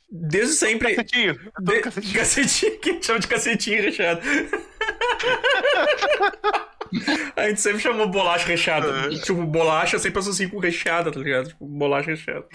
[0.09, 0.95] desde sempre.
[0.95, 2.13] Cacetinho, De, cacetinho.
[2.19, 4.21] cacetinho, que chama de cacetinho recheado.
[7.35, 8.87] A gente sempre chamou bolacha recheada.
[8.87, 9.11] Uhum.
[9.11, 11.49] E, tipo, bolacha sempre associa com recheada, tá ligado?
[11.49, 12.45] Tipo, bolacha recheada.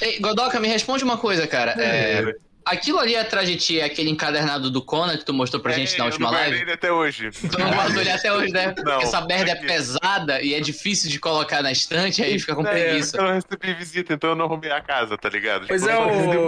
[0.00, 1.72] Ei, Godoka, me responde uma coisa, cara.
[1.72, 2.34] É,
[2.64, 5.94] aquilo ali atrás de ti é aquele encadernado do Conan que tu mostrou pra gente
[5.94, 6.64] É, na eu última não guardei live?
[6.64, 7.30] ele até hoje.
[7.30, 8.66] Tu não guardou ele até hoje, né?
[8.66, 12.54] Não, Porque essa merda é pesada e é difícil de colocar na estante, aí fica
[12.54, 13.16] com É, preguiça.
[13.16, 15.66] eu não recebi visita, então eu não arrumei a casa, tá ligado?
[15.66, 16.40] Pois Tipo, é, só-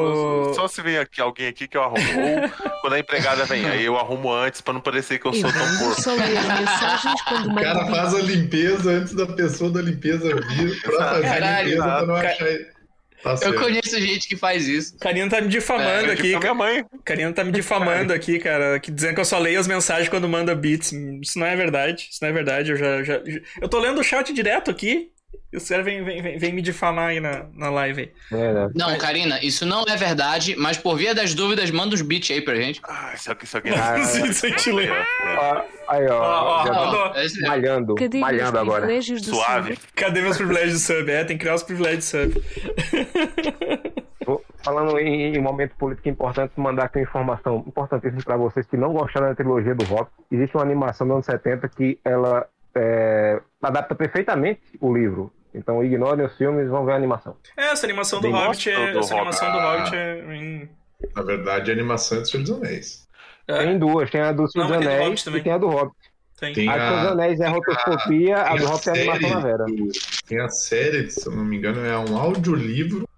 [0.51, 1.99] o- Só se vem aqui, alguém aqui que eu arrumo.
[2.01, 2.49] Ou
[2.81, 5.79] quando a empregada vem, aí eu arrumo antes pra não parecer que eu sou tão
[5.79, 6.03] porco.
[7.51, 11.69] O cara faz a limpeza antes da pessoa da limpeza vir pra fazer a Caralho,
[11.69, 12.47] limpeza pra não achar.
[13.27, 13.61] Tá Eu certo.
[13.61, 14.97] conheço gente que faz isso.
[14.99, 16.39] Karina tá me difamando É, aqui.
[16.39, 16.85] Minha mãe.
[17.05, 20.29] Karina tá me difamando aqui, cara, que dizendo que eu só leio as mensagens quando
[20.29, 20.93] manda beats.
[21.22, 22.09] Isso não é verdade.
[22.11, 22.70] Isso não é verdade.
[22.70, 23.03] Eu já.
[23.03, 23.20] já-
[23.61, 25.11] eu tô lendo o chat direto aqui.
[25.53, 28.12] E os caras vêm vem, vem, vem me difamar aí na, na live aí.
[28.39, 28.70] É, né?
[28.74, 32.41] Não, Karina, isso não é verdade, mas por via das dúvidas, manda os beats aí
[32.41, 32.81] pra gente.
[32.85, 33.68] Ah, isso aqui, isso aqui.
[33.70, 33.95] Ah,
[34.74, 34.91] ler.
[35.39, 36.18] Ó, Aí, ó.
[36.18, 37.07] Ó, ó, ó, tá mandou.
[37.14, 38.81] é malhando, Cadê meus malhando agora.
[38.83, 39.77] privilégios do Suave.
[39.77, 39.89] sub?
[39.95, 41.11] Cadê meus privilégios de sub?
[41.11, 42.43] É, tem que criar os privilégios de sub.
[44.64, 48.93] Falando em, em momento político importante, mandar aqui uma informação importantíssima para vocês que não
[48.93, 50.11] gostaram da trilogia do Hobbit.
[50.33, 52.45] Existe uma animação dos anos 70 que ela
[52.77, 55.33] é, adapta perfeitamente o livro.
[55.55, 57.37] Então ignorem os filmes e vão ver a animação.
[57.57, 58.93] É, essa animação do Hobbit é.
[58.93, 59.91] do Essa animação do Hobbit.
[59.91, 60.68] Hobbit é.
[61.14, 63.09] Na verdade, a animação é do Senhor dos Anéis.
[63.49, 65.41] é, Tem duas, tem a do Senhor dos do Anéis também.
[65.41, 65.97] e tem a do Hobbit.
[66.39, 66.53] tem.
[66.53, 68.93] Tem A do a- Senhor dos Anéis é a rotoscopia, a Tem do Hobbit é
[68.93, 69.64] a animação na Vera.
[69.64, 69.89] do-
[70.29, 73.09] Tem a série, se eu não me engano, é um audiolivro.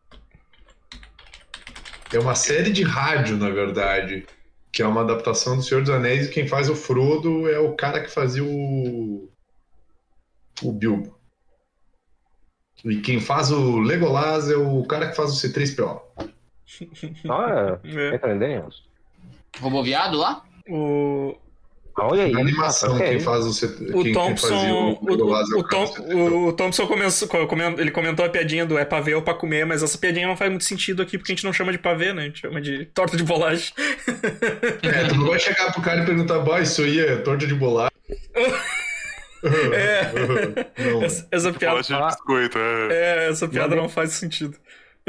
[2.12, 4.24] É uma série de rádio, na verdade.
[4.70, 7.72] Que é uma adaptação do Senhor dos Anéis e quem faz o Frodo é o
[7.74, 9.28] cara que fazia o.
[10.62, 11.16] O Bilbo.
[12.84, 16.00] E quem faz o Legolas é o cara que faz o C3PO.
[17.28, 18.14] Olha, É.
[18.16, 18.84] entendemos.
[19.60, 20.44] Roboviado lá?
[20.68, 21.34] O,
[22.00, 22.34] Olha aí.
[22.34, 23.66] A animação, é quem faz o, C...
[23.66, 24.48] o quem, quem Thompson.
[24.48, 26.48] fazia O, o Legolas é o, o cara Tom- C3PO.
[26.48, 29.82] o Thompson começou, come- ele comentou a piadinha do é pavê ou pra comer, mas
[29.82, 32.22] essa piadinha não faz muito sentido aqui porque a gente não chama de pavê, né?
[32.22, 33.72] A gente chama de torta de bolacha.
[34.82, 37.54] É, tu não vai chegar pro cara e perguntar, bah, isso aí é torta de
[37.54, 37.90] bolacha.
[39.44, 40.90] É.
[40.92, 41.82] Não, Essa, essa piada.
[41.82, 42.88] de biscoito, é.
[42.90, 44.56] É, essa piada não faz sentido.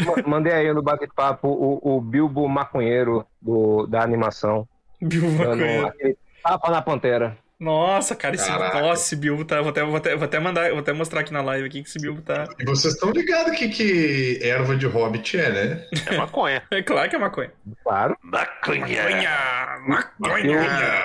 [0.06, 4.68] Ma- Mandei aí no bate-papo o, o Bilbo maconheiro do, da animação.
[5.02, 5.88] Bilbo Maconheiro.
[5.88, 7.38] aquele tapa na pantera.
[7.60, 8.80] Nossa, cara, esse, Caraca.
[8.80, 9.60] nossa, esse Bilbo tá.
[9.60, 11.90] Vou até, vou, até, vou até mandar, vou até mostrar aqui na live aqui que
[11.90, 12.48] esse Bilbo tá.
[12.58, 15.88] E vocês estão ligados que, que erva de hobbit é, né?
[16.06, 16.64] É maconha.
[16.72, 17.52] É claro que é maconha.
[17.84, 18.16] Claro.
[18.24, 18.86] Maconha.
[18.88, 20.10] Maconha!
[20.18, 21.04] Maconha!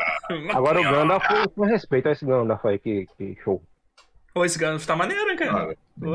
[0.54, 1.24] Agora o Gandalf,
[1.56, 3.60] com respeito a esse Gandalf aí, que, que show.
[4.32, 5.74] Ô, esse Gandalf tá maneiro, hein, cara?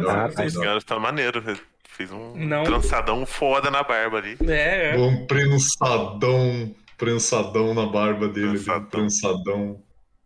[0.10, 1.44] Ah, vocês- Esse cara tá maneiro.
[1.84, 2.64] Fiz um Não.
[2.64, 4.38] trançadão foda na barba ali.
[4.48, 4.98] É, é.
[4.98, 8.80] Um prensadão, prensadão na barba dele, Prensadão.
[8.80, 9.84] um prensadão,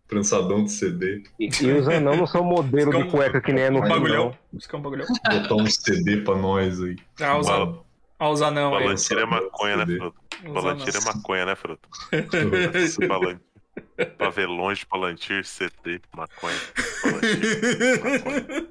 [0.07, 1.23] prensadão de CD.
[1.39, 3.81] E, e os anãos não são modelo é de cueca que nem é no Um
[3.83, 4.37] filme, bagulhão.
[4.53, 5.07] Isso que é um bagulhão.
[5.07, 6.95] Botar um CD pra nós aí.
[7.21, 7.83] Ah, os, Bala-
[8.19, 9.85] ah, os anão é maconha, né.
[9.97, 10.15] Fruto?
[10.45, 11.13] Os Balanteira é anão.
[11.15, 11.89] maconha, né, Fruto?
[13.07, 13.41] Balantir.
[14.19, 16.55] Pavelões, Palantir, CD, maconha.
[17.01, 18.67] Palantir, maconha.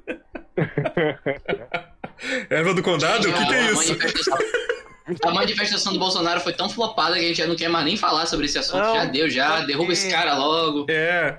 [2.51, 3.28] Erva do condado?
[3.28, 3.97] O que, que é isso?
[5.25, 7.97] A manifestação do Bolsonaro foi tão flopada que a gente já não quer mais nem
[7.97, 8.83] falar sobre esse assunto.
[8.83, 9.57] Não, já deu, já.
[9.57, 9.93] pra Derruba quê?
[9.93, 10.87] esse cara logo.
[10.91, 11.39] É.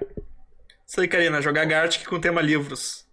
[0.87, 3.03] Isso aí, Karina, jogar Gartic com tema livros.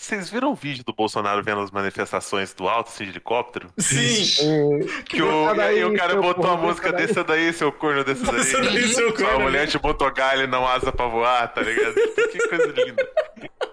[0.00, 3.68] Vocês viram o vídeo do Bolsonaro vendo as manifestações do alto, esse helicóptero?
[3.78, 4.86] Sim!
[5.08, 7.06] Que o, daí, o cara botou a corno, música daí.
[7.06, 8.36] Desça daí, seu corno, desça daí.
[8.36, 9.40] Desça daí, seu corno.
[9.40, 11.94] mulher te botou galho e não asa pra voar, tá ligado?
[11.94, 13.08] Que coisa linda.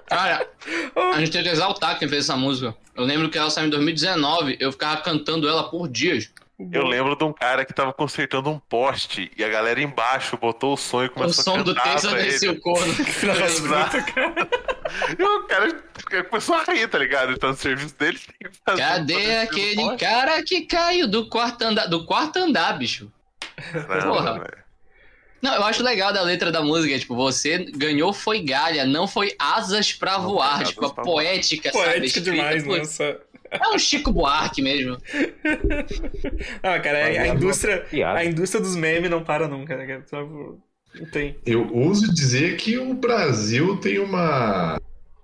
[0.08, 0.48] Cara,
[1.16, 2.76] a gente tem que exaltar quem fez essa música.
[2.96, 6.30] Eu lembro que ela saiu em 2019, eu ficava cantando ela por dias.
[6.72, 10.74] Eu lembro de um cara que tava consertando um poste e a galera embaixo botou
[10.76, 12.60] o som e O começou som a do cantar texto pra desceu ele.
[12.60, 12.94] o corno.
[13.46, 13.98] Exato.
[14.14, 14.36] cara.
[15.20, 17.32] E o cara começou a rir, tá ligado?
[17.32, 18.18] Ele tá no serviço dele.
[18.40, 22.72] tem que fazer- Cadê fazer aquele cara que caiu do quarto andar, do quarto andar,
[22.78, 23.12] bicho?
[23.74, 24.34] Caramba, Porra.
[24.40, 24.65] velho.
[25.42, 29.36] Não, eu acho legal da letra da música, tipo, você ganhou foi galha, não foi
[29.38, 31.84] asas pra Não voar, foi tipo, asas pra poética, sabe?
[31.86, 32.82] Poética Escrita demais, por- né?
[32.82, 33.20] Essa-
[33.52, 34.98] É um Chico Buarque mesmo.
[36.64, 40.06] Ah, cara, a, a indústria, a indústria dos memes não para nunca, né, cara?
[40.14, 41.38] Não tem.
[41.46, 44.80] Eu ouso dizer que o Brasil tem uma,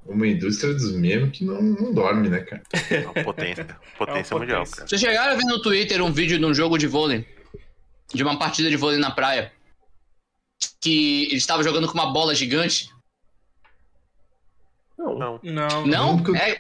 [0.05, 2.62] uma indústria dos memes que não, não dorme, né, cara?
[2.91, 3.68] É uma potência.
[3.97, 4.76] Potência É uma mundial, potência.
[4.78, 4.88] cara.
[4.89, 7.26] Vocês chegaram a ver no Twitter um vídeo de um jogo de vôlei,
[8.14, 9.51] de uma partida de vôlei na praia,
[10.80, 12.89] que eles estavam jogando com uma bola gigante?
[14.97, 15.39] Não.
[15.43, 15.86] Não.
[15.86, 16.36] Não.
[16.36, 16.59] É,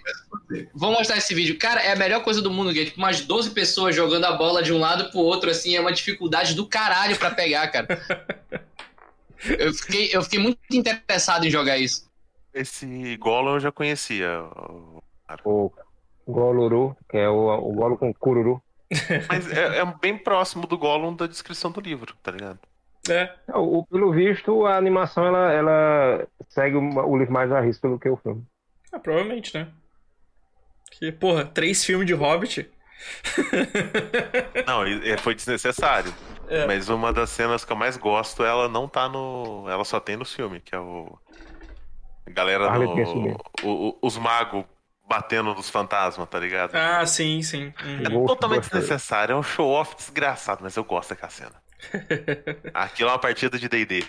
[0.73, 1.57] vou mostrar esse vídeo.
[1.59, 4.31] Cara, é a melhor coisa do mundo, que é tipo umas 12 pessoas jogando a
[4.33, 7.87] bola de um lado pro outro, assim, é uma dificuldade do caralho pra pegar, cara.
[9.43, 12.07] Eu fiquei, eu fiquei muito interessado em jogar isso.
[12.53, 14.39] Esse Gollum eu já conhecia.
[14.43, 15.01] o-
[15.43, 15.71] O
[16.27, 18.61] Goluru, que é o, o Golo com Cururu.
[19.27, 22.59] Mas é, é bem próximo do Gollum da descrição do livro, tá ligado?
[23.09, 23.33] É.
[23.53, 27.87] O, o- pelo visto, a animação ela, ela segue o, o livro mais a risco
[27.89, 28.45] do que o filme.
[28.91, 29.67] Ah, provavelmente, né?
[30.91, 32.69] Que, porra, três filmes de Hobbit.
[34.67, 34.83] Não,
[35.19, 36.13] foi desnecessário.
[36.47, 36.65] É.
[36.67, 39.65] Mas uma das cenas que eu mais gosto, ela não tá no.
[39.69, 41.17] Ela só tem no filme, que é o.
[42.27, 43.37] A galera Harley no.
[43.63, 44.65] O- o- os magos
[45.07, 46.75] batendo nos fantasmas, tá ligado?
[46.75, 47.73] Ah, sim, sim.
[47.83, 48.23] Uhum.
[48.23, 51.60] É totalmente desnecessário, é um show-off desgraçado, mas eu gosto daquela cena.
[52.73, 54.03] Aquilo é uma partida de DD.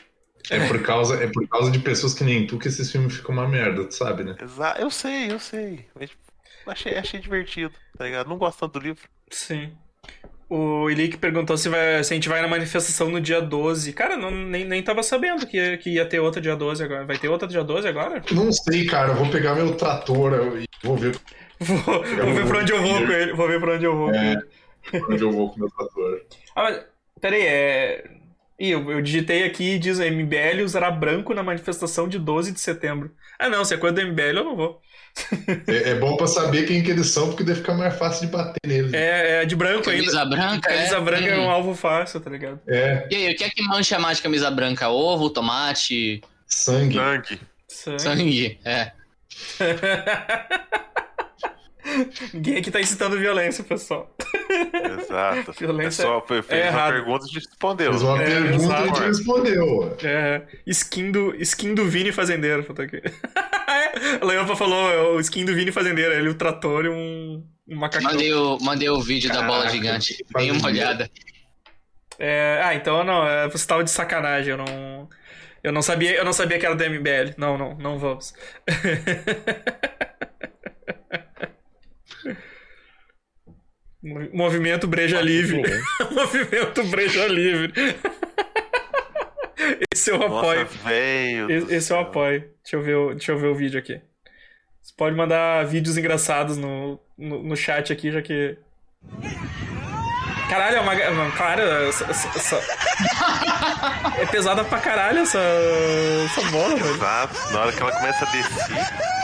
[0.51, 3.33] É por causa, é por causa de pessoas que nem tu que esses filmes ficam
[3.35, 4.35] uma merda, tu sabe, né?
[4.43, 5.87] Exa eu sei, eu sei.
[5.95, 6.23] Mas tipo,
[6.67, 8.29] achei, achei divertido, tá ligado?
[8.29, 9.03] Não gosto tanto do livro.
[9.31, 9.73] Sim.
[10.51, 13.93] O Ilick perguntou se, vai, se a gente vai na manifestação no dia 12.
[13.95, 17.07] Cara, não, nem, nem tava sabendo que, que ia ter outra dia 12 agora.
[17.07, 18.23] Vai ter outra dia 12 agora?
[18.33, 19.13] Não sei, cara.
[19.13, 21.17] Eu vou pegar meu trator e vou ver
[21.61, 23.33] Vou, vou ver pra onde eu vou com ele.
[23.33, 24.33] Vou ver pra onde eu vou com É.
[24.33, 24.43] ele.
[25.09, 26.21] onde eu vou com meu trator.
[26.55, 26.85] Ah, mas,
[27.23, 28.05] peraí, é.
[28.59, 32.61] Ih, eu, eu digitei aqui e diz MBL usará branco na manifestação de 12 de
[32.61, 33.11] setembro.
[33.39, 34.81] Ah, não, se é coisa do MBL, eu não vou.
[35.67, 38.33] É, é bom pra saber quem que eles são, porque daí fica mais fácil de
[38.33, 38.93] bater neles.
[38.93, 40.05] É, é de branco ainda.
[40.05, 41.01] Camisa branca, Camisa é?
[41.01, 42.61] branca é um alvo fácil, tá ligado?
[42.69, 44.89] É, E aí, o que é que mancha mais de camisa branca?
[44.89, 46.95] Ovo, tomate, sangue.
[46.95, 47.41] Sangue.
[47.69, 48.01] Sangue.
[48.01, 48.59] sangue?
[48.65, 48.93] É.
[52.33, 54.15] Ninguém aqui tá incitando violência, pessoal.
[55.01, 55.51] Exato.
[55.51, 56.93] É Violência foi, fez é uma errado.
[56.95, 57.91] pergunta e a gente respondeu.
[57.91, 58.87] Fez uma É, pergunta e a exato.
[58.87, 59.97] gente respondeu.
[60.03, 63.01] É, skin do, skin do Vini Fazendeiro, foto aqui.
[64.21, 67.77] A Leopa falou, é o skin do Vini Fazendeiro, ele o trator e um, um
[67.77, 68.11] macacão.
[68.11, 70.17] Mandei o, mandei o vídeo da bola Caraca, gigante.
[70.35, 71.11] Dei uma olhada.
[72.19, 75.09] É, ah, então não, é, você tava de sacanagem, eu não.
[75.63, 77.35] Eu não sabia, eu não sabia que era do MBL.
[77.39, 78.33] Não, não, não vamos.
[84.03, 85.63] Movimento Breja Livre.
[86.11, 87.73] Movimento Breja Livre.
[89.95, 90.65] Esse eu Nossa, apoio.
[91.47, 92.01] do Esse, eu céu.
[92.01, 92.41] apoio.
[92.63, 94.01] Deixa eu, ver, o- deixa eu ver o vídeo aqui.
[94.83, 98.59] Você pode mandar vídeos engraçados no, no, no chat aqui, já que.
[100.51, 100.95] Caralho, é uma.
[100.95, 102.61] Não, essa, essa- essa-
[104.21, 106.95] É pesada pra caralho essa, essa bola, velho.
[106.95, 107.53] Exato.
[107.53, 109.22] Na hora que ela começa a descer.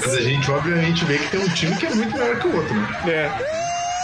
[0.00, 2.56] Mas a gente, obviamente, vê que tem um time que é muito melhor que o
[2.56, 2.88] outro, né?
[3.08, 3.60] É.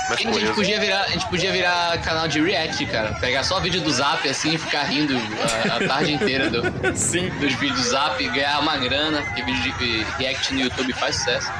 [0.08, 3.12] Mas A gente, podia virar, a gente podia virar canal de react, cara.
[3.14, 6.62] Pegar só vídeo do zap assim e ficar rindo a, a tarde inteira do-
[6.96, 7.28] Sim.
[7.40, 11.50] dos vídeos do zap, ganhar uma grana, porque vídeo de react no YouTube faz sucesso.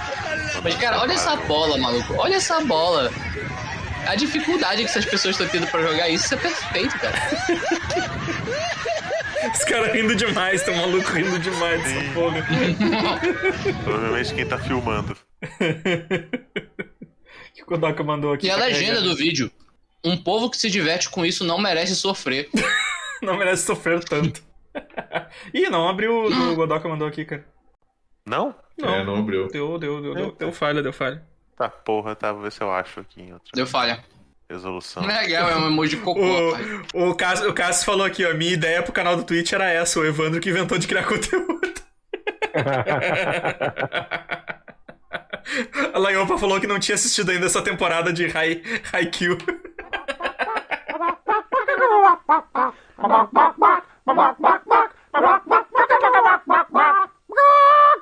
[0.62, 2.14] Mas, cara, olha essa bola, maluco.
[2.18, 3.11] Olha essa bola.
[4.07, 7.14] A dificuldade que essas pessoas estão tendo pra jogar isso, isso é perfeito, cara.
[9.53, 12.12] Os caras rindo demais, um maluco rindo demais dessa Sim.
[12.14, 12.47] porra.
[13.84, 15.16] Provavelmente quem tá filmando.
[17.55, 18.47] que o Kodaka mandou aqui.
[18.47, 19.51] E a legenda do vídeo.
[20.05, 22.49] Um povo que se diverte com isso não merece sofrer.
[23.22, 24.43] Não merece sofrer tanto.
[25.55, 27.47] Ih, não abriu o do Godoka mandou aqui, cara.
[28.26, 28.55] Não?
[28.78, 28.95] Não.
[28.95, 29.49] É, não abriu.
[29.49, 31.26] Deu, deu, deu, deu, deu falha, deu falha.
[31.57, 32.30] Tá, porra, tá.
[32.32, 34.05] Vou ver se eu acho aqui em outra Deu falha.
[34.49, 35.05] Resolução.
[35.05, 36.20] Legal, é um emoji cocô.
[36.94, 38.32] o, o, Cássio, o Cássio falou aqui, ó.
[38.32, 41.74] Minha ideia pro canal do Twitch era essa, o Evandro que inventou de criar conteúdo.
[45.92, 49.38] A Laiopa falou que não tinha assistido ainda essa temporada de Hai, Haikyuu.